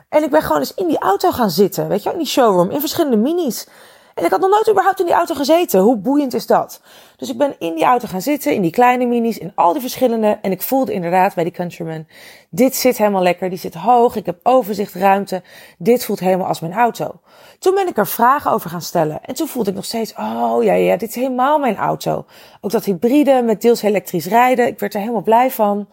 En 0.08 0.22
ik 0.22 0.30
ben 0.30 0.42
gewoon 0.42 0.58
eens 0.58 0.74
in 0.74 0.86
die 0.86 0.98
auto 0.98 1.30
gaan 1.30 1.50
zitten, 1.50 1.88
weet 1.88 1.98
je 1.98 2.04
wel, 2.04 2.12
in 2.12 2.18
die 2.18 2.28
showroom, 2.28 2.70
in 2.70 2.80
verschillende 2.80 3.16
minis. 3.16 3.66
En 4.14 4.24
ik 4.24 4.30
had 4.30 4.40
nog 4.40 4.50
nooit 4.50 4.70
überhaupt 4.70 5.00
in 5.00 5.06
die 5.06 5.14
auto 5.14 5.34
gezeten. 5.34 5.80
Hoe 5.80 5.96
boeiend 5.96 6.34
is 6.34 6.46
dat? 6.46 6.80
Dus 7.16 7.30
ik 7.30 7.38
ben 7.38 7.54
in 7.58 7.74
die 7.74 7.84
auto 7.84 8.08
gaan 8.08 8.20
zitten, 8.20 8.54
in 8.54 8.62
die 8.62 8.70
kleine 8.70 9.06
minis, 9.06 9.38
in 9.38 9.52
al 9.54 9.72
die 9.72 9.80
verschillende. 9.80 10.38
En 10.42 10.50
ik 10.50 10.62
voelde 10.62 10.92
inderdaad 10.92 11.34
bij 11.34 11.44
die 11.44 11.52
Countryman, 11.52 12.06
dit 12.50 12.76
zit 12.76 12.98
helemaal 12.98 13.22
lekker, 13.22 13.48
die 13.48 13.58
zit 13.58 13.74
hoog, 13.74 14.16
ik 14.16 14.26
heb 14.26 14.38
overzicht, 14.42 14.94
ruimte. 14.94 15.42
Dit 15.78 16.04
voelt 16.04 16.20
helemaal 16.20 16.46
als 16.46 16.60
mijn 16.60 16.72
auto. 16.72 17.20
Toen 17.58 17.74
ben 17.74 17.88
ik 17.88 17.96
er 17.96 18.06
vragen 18.06 18.50
over 18.50 18.70
gaan 18.70 18.82
stellen. 18.82 19.18
En 19.22 19.34
toen 19.34 19.48
voelde 19.48 19.70
ik 19.70 19.76
nog 19.76 19.84
steeds, 19.84 20.14
oh 20.16 20.62
ja, 20.62 20.72
ja, 20.72 20.96
dit 20.96 21.08
is 21.08 21.14
helemaal 21.14 21.58
mijn 21.58 21.76
auto. 21.76 22.24
Ook 22.60 22.70
dat 22.70 22.84
hybride 22.84 23.42
met 23.42 23.62
deels 23.62 23.82
elektrisch 23.82 24.26
rijden, 24.26 24.66
ik 24.66 24.78
werd 24.78 24.94
er 24.94 25.00
helemaal 25.00 25.22
blij 25.22 25.50
van. 25.50 25.88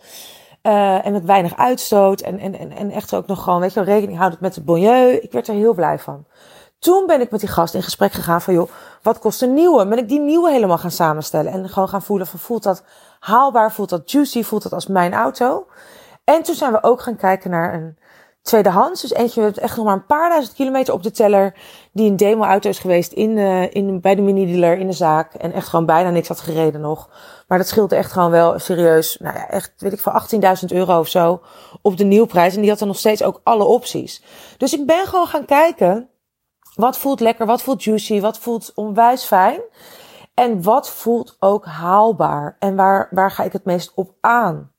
Uh, 0.63 1.05
en 1.05 1.11
met 1.11 1.25
weinig 1.25 1.57
uitstoot. 1.57 2.21
En, 2.21 2.39
en, 2.39 2.59
en, 2.59 2.71
en 2.71 2.91
echt 2.91 3.13
ook 3.13 3.27
nog 3.27 3.43
gewoon, 3.43 3.59
weet 3.59 3.73
je 3.73 3.83
rekening 3.83 4.17
houden 4.17 4.39
met 4.41 4.55
het 4.55 4.65
milieu. 4.65 5.11
Ik 5.11 5.31
werd 5.31 5.47
er 5.47 5.53
heel 5.53 5.73
blij 5.73 5.99
van. 5.99 6.25
Toen 6.81 7.05
ben 7.07 7.21
ik 7.21 7.31
met 7.31 7.39
die 7.39 7.49
gast 7.49 7.73
in 7.73 7.83
gesprek 7.83 8.11
gegaan 8.11 8.41
van, 8.41 8.53
joh, 8.53 8.69
wat 9.01 9.19
kost 9.19 9.41
een 9.41 9.53
nieuwe? 9.53 9.87
Ben 9.87 9.97
ik 9.97 10.07
die 10.07 10.19
nieuwe 10.19 10.51
helemaal 10.51 10.77
gaan 10.77 10.91
samenstellen 10.91 11.51
en 11.51 11.69
gewoon 11.69 11.89
gaan 11.89 12.01
voelen 12.01 12.27
van, 12.27 12.39
voelt 12.39 12.63
dat 12.63 12.83
haalbaar, 13.19 13.71
voelt 13.71 13.89
dat 13.89 14.11
juicy, 14.11 14.43
voelt 14.43 14.63
dat 14.63 14.73
als 14.73 14.87
mijn 14.87 15.13
auto? 15.13 15.67
En 16.23 16.43
toen 16.43 16.55
zijn 16.55 16.71
we 16.71 16.83
ook 16.83 17.01
gaan 17.01 17.15
kijken 17.15 17.49
naar 17.51 17.73
een 17.73 17.97
tweedehands. 18.41 19.01
Dus 19.01 19.13
eentje 19.13 19.41
met 19.41 19.57
echt 19.57 19.75
nog 19.75 19.85
maar 19.85 19.93
een 19.93 20.05
paar 20.05 20.29
duizend 20.29 20.55
kilometer 20.55 20.93
op 20.93 21.03
de 21.03 21.11
teller. 21.11 21.53
Die 21.91 22.09
een 22.09 22.17
demo 22.17 22.43
auto 22.43 22.69
is 22.69 22.79
geweest 22.79 23.11
in, 23.11 23.37
uh, 23.37 23.73
in, 23.73 24.01
bij 24.01 24.15
de 24.15 24.21
mini 24.21 24.45
dealer 24.45 24.77
in 24.77 24.87
de 24.87 24.93
zaak. 24.93 25.33
En 25.33 25.51
echt 25.51 25.67
gewoon 25.67 25.85
bijna 25.85 26.09
niks 26.09 26.27
had 26.27 26.39
gereden 26.39 26.81
nog. 26.81 27.09
Maar 27.47 27.57
dat 27.57 27.67
scheelde 27.67 27.95
echt 27.95 28.11
gewoon 28.11 28.31
wel 28.31 28.59
serieus. 28.59 29.17
Nou 29.19 29.35
ja, 29.35 29.49
echt 29.49 29.73
weet 29.77 29.93
ik 29.93 29.99
voor 29.99 30.27
18.000 30.59 30.65
euro 30.67 30.99
of 30.99 31.07
zo 31.07 31.41
op 31.81 31.97
de 31.97 32.03
nieuwprijs. 32.03 32.55
En 32.55 32.61
die 32.61 32.69
had 32.69 32.79
dan 32.79 32.87
nog 32.87 32.97
steeds 32.97 33.23
ook 33.23 33.41
alle 33.43 33.63
opties. 33.63 34.23
Dus 34.57 34.73
ik 34.73 34.85
ben 34.85 35.05
gewoon 35.05 35.27
gaan 35.27 35.45
kijken 35.45 36.09
wat 36.81 36.97
voelt 36.97 37.19
lekker? 37.19 37.45
Wat 37.45 37.61
voelt 37.61 37.83
juicy? 37.83 38.19
Wat 38.19 38.37
voelt 38.39 38.71
onwijs 38.75 39.23
fijn? 39.23 39.61
En 40.33 40.63
wat 40.63 40.89
voelt 40.89 41.35
ook 41.39 41.65
haalbaar? 41.65 42.55
En 42.59 42.75
waar, 42.75 43.07
waar 43.11 43.31
ga 43.31 43.43
ik 43.43 43.53
het 43.53 43.65
meest 43.65 43.91
op 43.95 44.13
aan? 44.21 44.71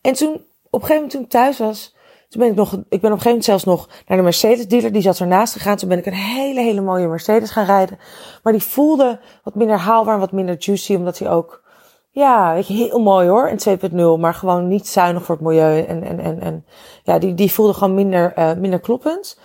En 0.00 0.12
toen, 0.12 0.32
op 0.70 0.80
een 0.80 0.80
gegeven 0.80 0.94
moment 0.94 1.10
toen 1.10 1.22
ik 1.22 1.30
thuis 1.30 1.58
was, 1.58 1.94
toen 2.28 2.40
ben 2.40 2.50
ik 2.50 2.56
nog, 2.56 2.72
ik 2.72 2.80
ben 2.88 2.88
op 2.88 3.02
een 3.02 3.02
gegeven 3.02 3.28
moment 3.28 3.44
zelfs 3.44 3.64
nog 3.64 3.88
naar 4.06 4.16
de 4.16 4.24
Mercedes 4.24 4.68
dealer, 4.68 4.92
die 4.92 5.02
zat 5.02 5.18
ernaast 5.18 5.52
gegaan. 5.52 5.76
Toen 5.76 5.88
ben 5.88 5.98
ik 5.98 6.06
een 6.06 6.12
hele, 6.12 6.60
hele 6.60 6.80
mooie 6.80 7.06
Mercedes 7.06 7.50
gaan 7.50 7.64
rijden. 7.64 7.98
Maar 8.42 8.52
die 8.52 8.62
voelde 8.62 9.20
wat 9.44 9.54
minder 9.54 9.78
haalbaar 9.78 10.14
en 10.14 10.20
wat 10.20 10.32
minder 10.32 10.56
juicy, 10.58 10.94
omdat 10.94 11.18
hij 11.18 11.30
ook, 11.30 11.62
ja, 12.10 12.54
weet 12.54 12.66
je, 12.66 12.74
heel 12.74 13.00
mooi 13.00 13.28
hoor, 13.28 13.48
in 13.48 13.78
2.0, 13.90 14.20
maar 14.20 14.34
gewoon 14.34 14.68
niet 14.68 14.88
zuinig 14.88 15.24
voor 15.24 15.34
het 15.34 15.44
milieu. 15.44 15.82
En, 15.82 16.02
en, 16.02 16.20
en, 16.20 16.40
en 16.40 16.64
ja, 17.02 17.18
die, 17.18 17.34
die 17.34 17.52
voelde 17.52 17.74
gewoon 17.74 17.94
minder, 17.94 18.32
uh, 18.38 18.52
minder 18.52 18.80
kloppend. 18.80 19.38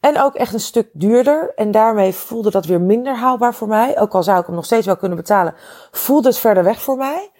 En 0.00 0.20
ook 0.20 0.34
echt 0.34 0.52
een 0.52 0.60
stuk 0.60 0.88
duurder. 0.92 1.52
En 1.54 1.70
daarmee 1.70 2.12
voelde 2.12 2.50
dat 2.50 2.66
weer 2.66 2.80
minder 2.80 3.16
haalbaar 3.16 3.54
voor 3.54 3.68
mij. 3.68 3.98
Ook 3.98 4.14
al 4.14 4.22
zou 4.22 4.40
ik 4.40 4.46
hem 4.46 4.54
nog 4.54 4.64
steeds 4.64 4.86
wel 4.86 4.96
kunnen 4.96 5.16
betalen, 5.16 5.54
voelde 5.90 6.28
het 6.28 6.38
verder 6.38 6.64
weg 6.64 6.82
voor 6.82 6.96
mij. 6.96 7.30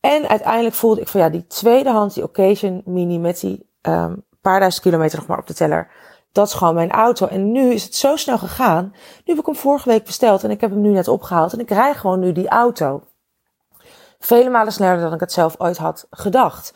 En 0.00 0.28
uiteindelijk 0.28 0.74
voelde 0.74 1.00
ik 1.00 1.08
van 1.08 1.20
ja, 1.20 1.28
die 1.28 1.46
tweedehands, 1.46 2.14
die 2.14 2.24
Occasion 2.24 2.82
Mini 2.84 3.18
met 3.18 3.40
die 3.40 3.70
um, 3.82 4.24
paar 4.40 4.58
duizend 4.58 4.82
kilometer 4.82 5.18
nog 5.18 5.26
maar 5.26 5.38
op 5.38 5.46
de 5.46 5.54
teller. 5.54 5.90
Dat 6.32 6.46
is 6.46 6.54
gewoon 6.54 6.74
mijn 6.74 6.90
auto. 6.90 7.26
En 7.26 7.52
nu 7.52 7.72
is 7.72 7.84
het 7.84 7.94
zo 7.94 8.16
snel 8.16 8.38
gegaan. 8.38 8.84
Nu 8.84 9.22
heb 9.24 9.38
ik 9.38 9.46
hem 9.46 9.56
vorige 9.56 9.88
week 9.88 10.04
besteld 10.04 10.44
en 10.44 10.50
ik 10.50 10.60
heb 10.60 10.70
hem 10.70 10.80
nu 10.80 10.90
net 10.90 11.08
opgehaald. 11.08 11.52
En 11.52 11.60
ik 11.60 11.70
rij 11.70 11.94
gewoon 11.94 12.20
nu 12.20 12.32
die 12.32 12.48
auto. 12.48 13.02
Vele 14.18 14.50
malen 14.50 14.72
sneller 14.72 15.00
dan 15.00 15.12
ik 15.12 15.20
het 15.20 15.32
zelf 15.32 15.54
ooit 15.58 15.76
had 15.76 16.06
gedacht 16.10 16.74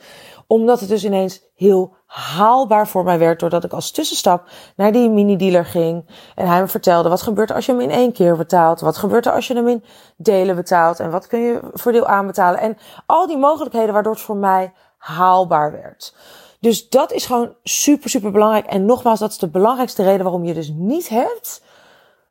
omdat 0.52 0.80
het 0.80 0.88
dus 0.88 1.04
ineens 1.04 1.42
heel 1.54 1.94
haalbaar 2.12 2.88
voor 2.88 3.04
mij 3.04 3.18
werd. 3.18 3.40
Doordat 3.40 3.64
ik 3.64 3.72
als 3.72 3.90
tussenstap 3.90 4.48
naar 4.76 4.92
die 4.92 5.10
mini-dealer 5.10 5.64
ging. 5.64 6.06
En 6.34 6.46
hij 6.46 6.60
me 6.60 6.68
vertelde, 6.68 7.08
wat 7.08 7.22
gebeurt 7.22 7.50
er 7.50 7.56
als 7.56 7.66
je 7.66 7.72
hem 7.72 7.80
in 7.80 7.90
één 7.90 8.12
keer 8.12 8.36
betaalt? 8.36 8.80
Wat 8.80 8.96
gebeurt 8.96 9.26
er 9.26 9.32
als 9.32 9.46
je 9.46 9.54
hem 9.54 9.68
in 9.68 9.84
delen 10.16 10.56
betaalt? 10.56 11.00
En 11.00 11.10
wat 11.10 11.26
kun 11.26 11.40
je 11.40 11.60
voor 11.72 11.92
deel 11.92 12.06
aanbetalen? 12.06 12.60
En 12.60 12.78
al 13.06 13.26
die 13.26 13.36
mogelijkheden 13.36 13.92
waardoor 13.92 14.12
het 14.12 14.22
voor 14.22 14.36
mij 14.36 14.72
haalbaar 14.98 15.72
werd. 15.72 16.14
Dus 16.60 16.88
dat 16.88 17.12
is 17.12 17.26
gewoon 17.26 17.54
super, 17.62 18.10
super 18.10 18.30
belangrijk. 18.30 18.66
En 18.66 18.84
nogmaals, 18.84 19.18
dat 19.18 19.30
is 19.30 19.38
de 19.38 19.48
belangrijkste 19.48 20.02
reden 20.02 20.22
waarom 20.22 20.44
je 20.44 20.54
dus 20.54 20.72
niet 20.74 21.08
hebt 21.08 21.62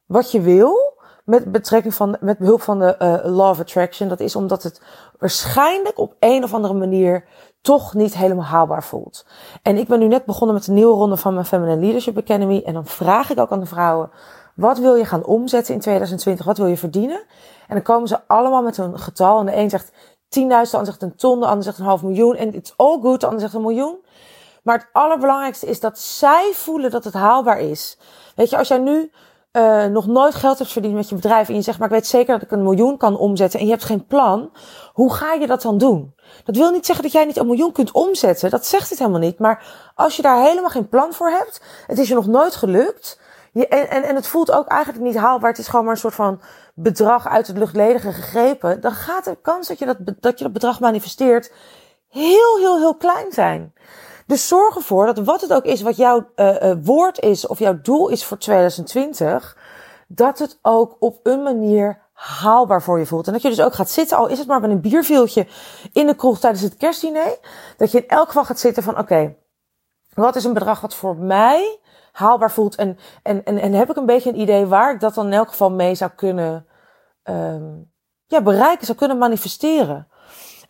wat 0.06 0.32
je 0.32 0.42
wil. 0.42 1.00
Met 1.32 1.52
betrekking 1.52 1.94
van, 1.94 2.18
met 2.20 2.38
behulp 2.38 2.62
van 2.62 2.80
de 2.80 2.96
uh, 3.00 3.32
Law 3.36 3.50
of 3.50 3.60
Attraction. 3.60 4.10
Dat 4.10 4.20
is 4.20 4.36
omdat 4.36 4.64
het 4.64 4.82
waarschijnlijk 5.20 6.00
op 6.00 6.16
een 6.20 6.44
of 6.44 6.54
andere 6.54 6.74
manier 6.74 7.26
toch 7.62 7.94
niet 7.94 8.18
helemaal 8.18 8.46
haalbaar 8.46 8.84
voelt. 8.84 9.26
En 9.62 9.78
ik 9.78 9.88
ben 9.88 10.00
nu 10.00 10.08
net 10.08 10.26
begonnen 10.26 10.56
met 10.56 10.68
een 10.68 10.74
nieuwe 10.74 10.94
ronde 10.94 11.18
van 11.18 11.34
mijn 11.34 11.46
Feminine 11.46 11.82
Leadership 11.82 12.18
Academy. 12.18 12.62
En 12.66 12.74
dan 12.74 12.86
vraag 12.86 13.30
ik 13.30 13.40
ook 13.40 13.52
aan 13.52 13.60
de 13.60 13.66
vrouwen, 13.66 14.12
wat 14.56 14.78
wil 14.78 14.96
je 14.96 15.06
gaan 15.06 15.26
omzetten 15.26 15.74
in 15.74 15.80
2020? 15.80 16.46
Wat 16.46 16.58
wil 16.58 16.68
je 16.68 16.78
verdienen? 16.78 17.24
En 17.68 17.76
dan 17.76 17.82
komen 17.82 18.08
ze 18.08 18.20
allemaal 18.28 18.62
met 18.62 18.78
een 18.78 19.00
getal. 19.00 19.40
En 19.40 19.46
de 19.46 19.56
een 19.56 19.70
zegt 19.70 19.92
10.000, 19.92 19.98
de 20.30 20.42
ander 20.42 20.86
zegt 20.86 21.02
een 21.02 21.16
ton, 21.16 21.40
de 21.40 21.46
ander 21.46 21.64
zegt 21.64 21.78
een 21.78 21.86
half 21.86 22.04
miljoen. 22.04 22.36
En 22.36 22.54
it's 22.54 22.74
all 22.76 23.00
good, 23.02 23.20
de 23.20 23.26
ander 23.26 23.42
zegt 23.42 23.54
een 23.54 23.62
miljoen. 23.62 24.06
Maar 24.64 24.78
het 24.78 24.88
allerbelangrijkste 24.92 25.66
is 25.66 25.80
dat 25.80 26.00
zij 26.00 26.52
voelen 26.54 26.92
dat 26.92 27.04
het 27.04 27.14
haalbaar 27.14 27.60
is. 27.60 27.98
Weet 28.36 28.50
je, 28.50 28.58
als 28.58 28.68
jij 28.68 28.78
nu 28.78 29.12
uh, 29.58 29.86
nog 29.86 30.08
nooit 30.08 30.36
geld 30.36 30.58
hebt 30.58 30.72
verdiend 30.72 30.94
met 30.94 31.10
je 31.10 31.16
bedrijf 31.16 31.50
en 31.50 31.56
je 31.56 31.62
zegt, 31.62 31.80
maar 31.80 31.88
ik 31.88 31.94
weet 31.94 32.08
zeker 32.08 32.34
dat 32.34 32.42
ik 32.42 32.52
een 32.52 32.64
miljoen 32.64 32.98
kan 32.98 33.18
omzetten 33.18 33.60
en 33.60 33.66
je 33.66 33.72
hebt 33.72 33.84
geen 33.84 34.06
plan, 34.06 34.52
hoe 34.94 35.14
ga 35.14 35.34
je 35.34 35.48
dat 35.48 35.62
dan 35.62 35.78
doen? 35.78 36.16
Dat 36.44 36.56
wil 36.56 36.72
niet 36.72 36.86
zeggen 36.86 37.04
dat 37.04 37.14
jij 37.14 37.26
niet 37.26 37.38
een 37.38 37.48
miljoen 37.48 37.72
kunt 37.72 37.92
omzetten, 37.92 38.50
dat 38.50 38.66
zegt 38.66 38.90
het 38.90 39.00
helemaal 39.00 39.20
niet. 39.20 39.40
Maar 39.40 39.66
als 39.96 40.16
je 40.16 40.22
daar 40.22 40.44
helemaal 40.44 40.70
geen 40.70 40.90
plan 40.90 41.14
voor 41.14 41.30
hebt, 41.30 41.62
het 41.88 42.00
is 42.00 42.08
je 42.08 42.14
nog 42.14 42.28
nooit 42.28 42.56
gelukt, 42.56 43.20
je, 43.52 43.68
en, 43.68 43.90
en, 43.90 44.04
en 44.04 44.16
het 44.16 44.28
voelt 44.28 44.52
ook 44.52 44.68
eigenlijk 44.68 45.04
niet 45.04 45.16
haalbaar, 45.16 45.50
het 45.50 45.60
is 45.60 45.68
gewoon 45.68 45.86
maar 45.86 45.94
een 45.94 46.00
soort 46.00 46.14
van 46.14 46.42
bedrag 46.74 47.28
uit 47.28 47.48
het 47.48 47.58
luchtledige 47.58 48.12
gegrepen, 48.12 48.82
dan 48.82 48.92
gaat 48.92 49.26
de 49.26 49.38
kans 49.42 49.68
dat 49.68 49.80
je 49.80 49.86
dat, 49.86 49.98
dat, 50.20 50.38
je 50.38 50.44
dat 50.44 50.54
bedrag 50.54 50.80
manifesteert 50.80 51.52
heel, 52.10 52.58
heel, 52.58 52.78
heel 52.78 52.96
klein 52.96 53.32
zijn. 53.32 53.74
Dus 54.32 54.48
zorg 54.48 54.76
ervoor 54.76 55.06
dat 55.06 55.18
wat 55.18 55.42
het 55.42 55.54
ook 55.54 55.64
is, 55.64 55.82
wat 55.82 55.96
jouw 55.96 56.30
uh, 56.36 56.74
woord 56.84 57.20
is 57.20 57.48
of 57.48 57.60
jouw 57.60 57.82
doel 57.82 58.10
is 58.10 58.26
voor 58.26 58.38
2020, 58.38 59.58
dat 60.08 60.40
het 60.40 60.60
ook 60.62 60.96
op 61.00 61.20
een 61.24 61.44
manier 61.44 62.02
haalbaar 62.14 62.82
voor 62.82 63.00
je 63.00 63.06
voelt. 63.06 63.28
En 63.28 63.34
dat 63.34 63.42
je 63.42 63.50
dus 63.50 63.62
ook 63.62 63.74
gaat 63.74 63.90
zitten, 63.90 64.18
al 64.18 64.28
is 64.28 64.38
het 64.38 64.48
maar 64.48 64.60
met 64.60 64.70
een 64.70 64.82
bierveeltje 64.82 65.48
in 65.94 66.08
de 66.08 66.16
kroeg 66.16 66.40
tijdens 66.40 66.62
het 66.62 66.78
kerstdiner, 66.78 67.38
dat 67.78 67.92
je 67.92 67.98
in 67.98 68.08
elk 68.08 68.28
geval 68.28 68.46
gaat 68.46 68.60
zitten 68.60 68.84
van, 68.84 68.98
oké, 68.98 69.36
wat 70.14 70.36
is 70.36 70.44
een 70.44 70.54
bedrag 70.54 70.82
wat 70.82 70.96
voor 70.96 71.18
mij 71.18 71.80
haalbaar 72.12 72.52
voelt? 72.52 72.76
En, 72.76 72.98
en, 73.24 73.44
en, 73.44 73.58
en 73.58 73.74
heb 73.74 73.90
ik 73.90 73.96
een 73.96 74.06
beetje 74.06 74.30
een 74.30 74.40
idee 74.40 74.66
waar 74.66 74.94
ik 74.94 75.00
dat 75.00 75.14
dan 75.14 75.26
in 75.26 75.34
elk 75.34 75.50
geval 75.50 75.72
mee 75.72 75.96
zou 75.96 76.12
kunnen 76.16 76.68
um, 77.24 77.92
ja, 78.26 78.42
bereiken, 78.42 78.86
zou 78.86 78.98
kunnen 78.98 79.18
manifesteren? 79.18 80.08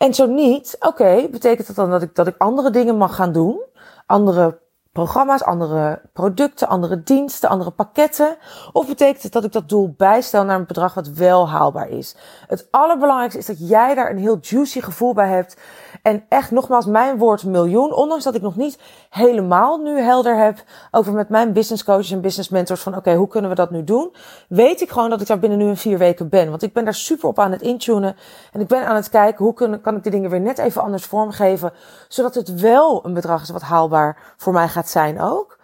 En 0.02 0.14
zo 0.14 0.26
niet, 0.26 0.76
oké, 0.80 1.28
betekent 1.32 1.68
dat 1.68 1.76
dan 1.76 1.90
dat 1.90 2.02
ik, 2.02 2.16
dat 2.16 2.28
ik 2.28 2.36
andere 2.38 2.70
dingen 2.70 2.98
mag 2.98 3.16
gaan 3.16 3.32
doen? 3.32 3.62
Andere 4.06 4.61
programma's, 4.92 5.44
andere 5.44 6.02
producten, 6.14 6.68
andere 6.68 7.04
diensten, 7.04 7.50
andere 7.50 7.72
pakketten? 7.72 8.38
Of 8.72 8.88
betekent 8.88 9.24
het 9.24 9.32
dat 9.32 9.44
ik 9.44 9.52
dat 9.52 9.70
doel 9.70 9.94
bijstel 9.98 10.44
naar 10.44 10.60
een 10.60 10.66
bedrag 10.66 10.94
wat 10.94 11.08
wel 11.08 11.50
haalbaar 11.50 11.90
is? 11.90 12.16
Het 12.48 12.68
allerbelangrijkste 12.72 13.40
is 13.40 13.46
dat 13.46 13.70
jij 13.70 13.96
daar 13.96 14.10
een 14.10 14.18
heel 14.18 14.38
juicy 14.42 14.82
gevoel 14.82 15.14
bij 15.14 15.28
hebt. 15.28 15.58
En 16.02 16.26
echt 16.30 16.52
nogmaals, 16.52 16.86
mijn 16.86 17.18
woord 17.18 17.44
miljoen, 17.44 17.94
ondanks 17.94 18.24
dat 18.24 18.36
ik 18.36 18.42
nog 18.42 18.56
niet 18.56 18.80
helemaal 19.10 19.78
nu 19.78 20.00
helder 20.00 20.38
heb 20.38 20.64
over 20.92 21.14
met 21.14 21.30
mijn 21.30 21.54
business 21.54 21.84
coaches 21.84 22.12
en 22.12 22.22
business 22.22 22.50
mentors 22.50 22.82
van 22.82 22.96
oké, 22.96 23.16
hoe 23.16 23.28
kunnen 23.28 23.50
we 23.50 23.56
dat 23.56 23.72
nu 23.72 23.84
doen? 23.84 24.16
Weet 24.48 24.82
ik 24.82 24.90
gewoon 24.90 25.10
dat 25.10 25.22
ik 25.22 25.28
daar 25.28 25.40
binnen 25.40 25.58
nu 25.58 25.66
een 25.66 25.78
vier 25.78 25.98
weken 25.98 26.30
ben. 26.30 26.50
Want 26.50 26.64
ik 26.64 26.74
ben 26.74 26.84
daar 26.84 26.94
super 26.94 27.30
op 27.30 27.40
aan 27.40 27.52
het 27.52 27.62
intunen. 27.62 28.16
En 28.52 28.60
ik 28.60 28.68
ben 28.68 28.88
aan 28.88 28.96
het 28.96 29.10
kijken 29.10 29.46
hoe 29.46 29.80
kan 29.82 29.96
ik 29.96 30.04
die 30.04 30.12
dingen 30.12 30.30
weer 30.30 30.42
net 30.42 30.58
even 30.58 30.82
anders 30.82 31.06
vormgeven. 31.06 31.74
Zodat 32.08 32.36
het 32.36 32.60
wel 32.60 33.06
een 33.06 33.14
bedrag 33.14 33.42
is 33.42 33.50
wat 33.50 33.62
haalbaar 33.62 34.34
voor 34.38 34.54
mij 34.54 34.68
gaat 34.68 34.81
zijn 34.90 35.22
ook. 35.22 35.60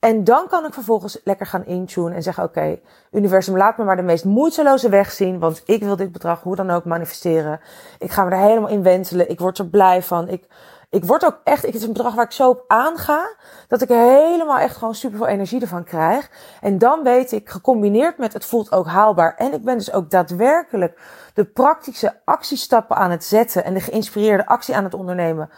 En 0.00 0.24
dan 0.24 0.46
kan 0.48 0.66
ik 0.66 0.74
vervolgens 0.74 1.20
lekker 1.24 1.46
gaan 1.46 1.64
intunen 1.64 2.12
en 2.12 2.22
zeggen: 2.22 2.44
Oké, 2.44 2.78
universum, 3.10 3.56
laat 3.56 3.78
me 3.78 3.84
maar 3.84 3.96
de 3.96 4.02
meest 4.02 4.24
moeiteloze 4.24 4.88
weg 4.88 5.10
zien. 5.10 5.38
Want 5.38 5.62
ik 5.64 5.82
wil 5.82 5.96
dit 5.96 6.12
bedrag 6.12 6.42
hoe 6.42 6.56
dan 6.56 6.70
ook 6.70 6.84
manifesteren. 6.84 7.60
Ik 7.98 8.10
ga 8.10 8.24
me 8.24 8.30
er 8.30 8.36
helemaal 8.36 8.68
in 8.68 8.82
wentelen. 8.82 9.30
Ik 9.30 9.40
word 9.40 9.58
er 9.58 9.66
blij 9.66 10.02
van. 10.02 10.28
Ik, 10.28 10.46
ik 10.90 11.04
word 11.04 11.24
ook 11.24 11.40
echt, 11.44 11.62
het 11.62 11.74
is 11.74 11.82
een 11.82 11.92
bedrag 11.92 12.14
waar 12.14 12.24
ik 12.24 12.32
zo 12.32 12.48
op 12.48 12.64
aanga, 12.66 13.36
dat 13.68 13.82
ik 13.82 13.88
helemaal 13.88 14.58
echt 14.58 14.76
gewoon 14.76 14.94
super 14.94 15.18
veel 15.18 15.26
energie 15.26 15.60
ervan 15.60 15.84
krijg. 15.84 16.30
En 16.60 16.78
dan 16.78 17.02
weet 17.02 17.32
ik, 17.32 17.48
gecombineerd 17.48 18.18
met 18.18 18.32
het 18.32 18.44
voelt 18.44 18.72
ook 18.72 18.86
haalbaar. 18.86 19.34
En 19.34 19.52
ik 19.52 19.64
ben 19.64 19.78
dus 19.78 19.92
ook 19.92 20.10
daadwerkelijk 20.10 21.00
de 21.34 21.44
praktische 21.44 22.14
actiestappen 22.24 22.96
aan 22.96 23.10
het 23.10 23.24
zetten 23.24 23.64
en 23.64 23.74
de 23.74 23.80
geïnspireerde 23.80 24.46
actie 24.46 24.76
aan 24.76 24.84
het 24.84 24.94
ondernemen 24.94 25.50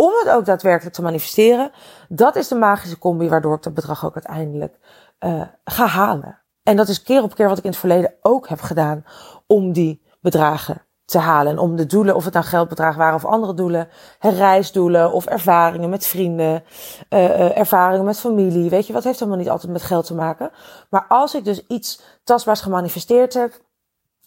om 0.00 0.12
het 0.18 0.28
ook 0.28 0.44
daadwerkelijk 0.44 0.94
te 0.94 1.02
manifesteren. 1.02 1.70
Dat 2.08 2.36
is 2.36 2.48
de 2.48 2.54
magische 2.54 2.98
combi 2.98 3.28
waardoor 3.28 3.54
ik 3.56 3.62
dat 3.62 3.74
bedrag 3.74 4.04
ook 4.04 4.14
uiteindelijk 4.14 4.78
uh, 5.20 5.42
ga 5.64 5.86
halen. 5.86 6.38
En 6.62 6.76
dat 6.76 6.88
is 6.88 7.02
keer 7.02 7.22
op 7.22 7.34
keer 7.34 7.48
wat 7.48 7.58
ik 7.58 7.64
in 7.64 7.70
het 7.70 7.78
verleden 7.78 8.14
ook 8.20 8.48
heb 8.48 8.60
gedaan 8.60 9.04
om 9.46 9.72
die 9.72 10.02
bedragen 10.20 10.82
te 11.04 11.18
halen. 11.18 11.52
En 11.52 11.58
om 11.58 11.76
de 11.76 11.86
doelen, 11.86 12.14
of 12.14 12.24
het 12.24 12.32
nou 12.32 12.44
geldbedrag 12.44 12.96
waren 12.96 13.14
of 13.14 13.24
andere 13.24 13.54
doelen, 13.54 13.88
reisdoelen 14.20 15.12
of 15.12 15.26
ervaringen 15.26 15.90
met 15.90 16.06
vrienden, 16.06 16.64
uh, 17.10 17.58
ervaringen 17.58 18.04
met 18.04 18.20
familie. 18.20 18.70
Weet 18.70 18.86
je, 18.86 18.92
wat 18.92 19.04
heeft 19.04 19.18
helemaal 19.18 19.40
niet 19.40 19.50
altijd 19.50 19.72
met 19.72 19.82
geld 19.82 20.06
te 20.06 20.14
maken. 20.14 20.50
Maar 20.90 21.04
als 21.08 21.34
ik 21.34 21.44
dus 21.44 21.66
iets 21.66 22.02
tastbaars 22.24 22.60
gemanifesteerd 22.60 23.34
heb, 23.34 23.52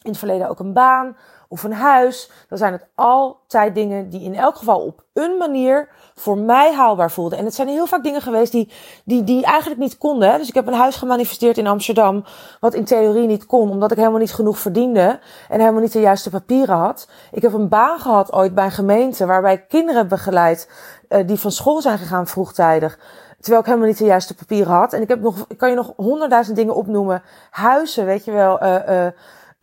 in 0.02 0.10
het 0.10 0.18
verleden 0.18 0.50
ook 0.50 0.60
een 0.60 0.74
baan 0.74 1.18
of 1.54 1.64
een 1.64 1.74
huis, 1.74 2.30
dan 2.50 2.58
zijn 2.58 2.72
het 2.72 2.86
altijd 2.96 3.76
dingen 3.76 4.10
die 4.10 4.22
in 4.22 4.36
elk 4.36 4.56
geval 4.56 4.80
op 4.80 5.04
een 5.14 5.38
manier 5.38 5.90
voor 6.16 6.38
mij 6.38 6.74
haalbaar 6.74 7.12
voelden. 7.12 7.38
En 7.38 7.46
het 7.46 7.54
zijn 7.54 7.68
heel 7.68 7.88
vaak 7.88 8.04
dingen 8.04 8.22
geweest 8.22 8.52
die, 8.52 8.72
die, 9.06 9.24
die 9.24 9.46
eigenlijk 9.46 9.82
niet 9.82 9.98
konden. 9.98 10.38
Dus 10.38 10.48
ik 10.48 10.54
heb 10.54 10.68
een 10.68 10.74
huis 10.74 10.96
gemanifesteerd 10.96 11.58
in 11.58 11.68
Amsterdam, 11.68 12.24
wat 12.60 12.74
in 12.74 12.84
theorie 12.84 13.28
niet 13.28 13.46
kon, 13.46 13.70
omdat 13.70 13.92
ik 13.92 13.98
helemaal 13.98 14.20
niet 14.20 14.34
genoeg 14.34 14.60
verdiende 14.60 15.20
en 15.50 15.60
helemaal 15.60 15.82
niet 15.82 15.94
de 15.94 16.00
juiste 16.00 16.30
papieren 16.30 16.76
had. 16.76 17.10
Ik 17.32 17.42
heb 17.42 17.54
een 17.54 17.70
baan 17.70 18.00
gehad 18.00 18.34
ooit 18.34 18.54
bij 18.54 18.66
een 18.66 18.72
gemeente 18.72 19.26
waarbij 19.26 19.54
ik 19.54 19.68
kinderen 19.68 20.08
begeleid 20.08 20.70
uh, 21.10 21.28
die 21.28 21.40
van 21.40 21.52
school 21.52 21.82
zijn 21.82 21.98
gegaan 21.98 22.28
vroegtijdig. 22.28 23.00
Terwijl 23.40 23.62
ik 23.62 23.68
helemaal 23.68 23.88
niet 23.88 23.98
de 23.98 24.06
juiste 24.06 24.36
papieren 24.36 24.74
had. 24.74 24.94
En 24.94 25.02
ik 25.02 25.08
heb 25.08 25.22
nog, 25.22 25.46
ik 25.48 25.58
kan 25.58 25.70
je 25.70 25.76
nog 25.76 25.94
honderdduizend 25.96 26.56
dingen 26.56 26.76
opnoemen. 26.76 27.24
Huizen, 27.50 28.06
weet 28.06 28.26
je 28.26 28.32
wel, 28.32 28.64
uh, 28.64 28.76
uh, 28.90 29.08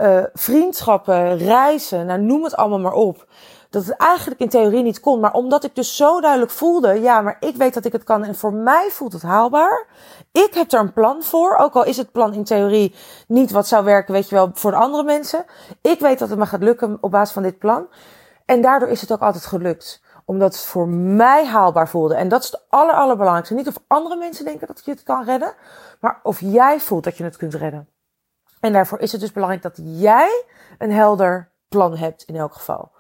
uh, 0.01 0.23
vriendschappen, 0.35 1.39
reizen, 1.39 2.07
nou 2.07 2.21
noem 2.21 2.45
het 2.45 2.57
allemaal 2.57 2.79
maar 2.79 2.93
op. 2.93 3.27
Dat 3.71 3.85
het 3.85 3.97
eigenlijk 3.97 4.41
in 4.41 4.49
theorie 4.49 4.83
niet 4.83 5.01
kon. 5.01 5.21
Maar 5.21 5.33
omdat 5.33 5.65
ik 5.65 5.75
dus 5.75 5.97
zo 5.97 6.21
duidelijk 6.21 6.51
voelde, 6.51 7.01
ja, 7.01 7.21
maar 7.21 7.37
ik 7.41 7.57
weet 7.57 7.75
dat 7.75 7.85
ik 7.85 7.93
het 7.93 8.05
kan 8.05 8.25
en 8.25 8.35
voor 8.35 8.53
mij 8.53 8.89
voelt 8.91 9.13
het 9.13 9.23
haalbaar. 9.23 9.87
Ik 10.33 10.55
heb 10.55 10.73
er 10.73 10.81
een 10.81 10.93
plan 10.93 11.23
voor. 11.23 11.57
Ook 11.57 11.75
al 11.75 11.85
is 11.85 11.97
het 11.97 12.13
plan 12.13 12.35
in 12.35 12.45
theorie 12.45 12.95
niet 13.27 13.51
wat 13.51 13.67
zou 13.67 13.85
werken, 13.85 14.15
weet 14.15 14.29
je 14.29 14.35
wel, 14.35 14.51
voor 14.53 14.71
de 14.71 14.77
andere 14.77 15.05
mensen. 15.05 15.45
Ik 15.81 16.01
weet 16.01 16.19
dat 16.19 16.29
het 16.29 16.39
me 16.39 16.47
gaat 16.47 16.63
lukken 16.63 16.99
op 17.01 17.11
basis 17.11 17.35
van 17.35 17.43
dit 17.43 17.59
plan. 17.59 17.87
En 18.45 18.61
daardoor 18.61 18.89
is 18.89 19.01
het 19.01 19.13
ook 19.13 19.21
altijd 19.21 19.47
gelukt 19.47 20.03
omdat 20.25 20.53
het 20.53 20.65
voor 20.65 20.89
mij 20.89 21.47
haalbaar 21.47 21.89
voelde. 21.89 22.15
En 22.15 22.29
dat 22.29 22.43
is 22.43 22.51
het 22.51 22.61
aller, 22.69 22.95
allerbelangrijkste. 22.95 23.55
Niet 23.55 23.69
of 23.69 23.79
andere 23.87 24.17
mensen 24.17 24.45
denken 24.45 24.67
dat 24.67 24.83
je 24.85 24.91
het 24.91 25.03
kan 25.03 25.25
redden, 25.25 25.55
maar 26.01 26.21
of 26.23 26.41
jij 26.41 26.81
voelt 26.81 27.05
dat 27.05 27.17
je 27.17 27.25
het 27.25 27.37
kunt 27.37 27.55
redden. 27.55 27.89
En 28.61 28.73
daarvoor 28.73 28.99
is 28.99 29.13
het 29.13 29.21
dus 29.21 29.33
belangrijk 29.33 29.63
dat 29.63 29.79
jij 29.83 30.45
een 30.79 30.93
helder 30.93 31.51
plan 31.69 31.97
hebt 31.97 32.23
in 32.23 32.37
elk 32.37 32.55
geval. 32.55 32.91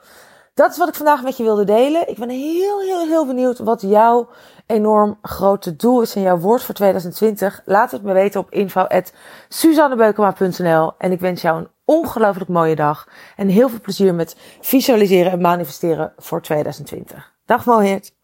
Dat 0.55 0.71
is 0.71 0.79
wat 0.79 0.89
ik 0.89 0.95
vandaag 0.95 1.23
met 1.23 1.37
je 1.37 1.43
wilde 1.43 1.65
delen. 1.65 2.09
Ik 2.09 2.19
ben 2.19 2.29
heel, 2.29 2.81
heel, 2.81 3.07
heel 3.07 3.27
benieuwd 3.27 3.59
wat 3.59 3.81
jouw 3.81 4.29
enorm 4.67 5.19
grote 5.23 5.77
doel 5.77 6.03
is 6.03 6.15
en 6.15 6.23
jouw 6.23 6.39
woord 6.39 6.63
voor 6.63 6.75
2020. 6.75 7.63
Laat 7.65 7.91
het 7.91 8.03
me 8.03 8.13
weten 8.13 8.41
op 8.41 8.51
info.suzannebeukema.nl 8.51 10.93
En 10.99 11.13
ik 11.13 11.21
wens 11.21 11.43
jou 11.43 11.59
een 11.59 11.69
ongelooflijk 11.85 12.51
mooie 12.51 12.77
dag. 12.77 13.09
En 13.37 13.49
heel 13.49 13.69
veel 13.69 13.81
plezier 13.81 14.15
met 14.15 14.37
visualiseren 14.61 15.33
en 15.33 15.41
manifesteren 15.41 16.13
voor 16.17 16.43
2020. 16.43 17.35
Dag 17.45 17.65
Mohit. 17.65 18.19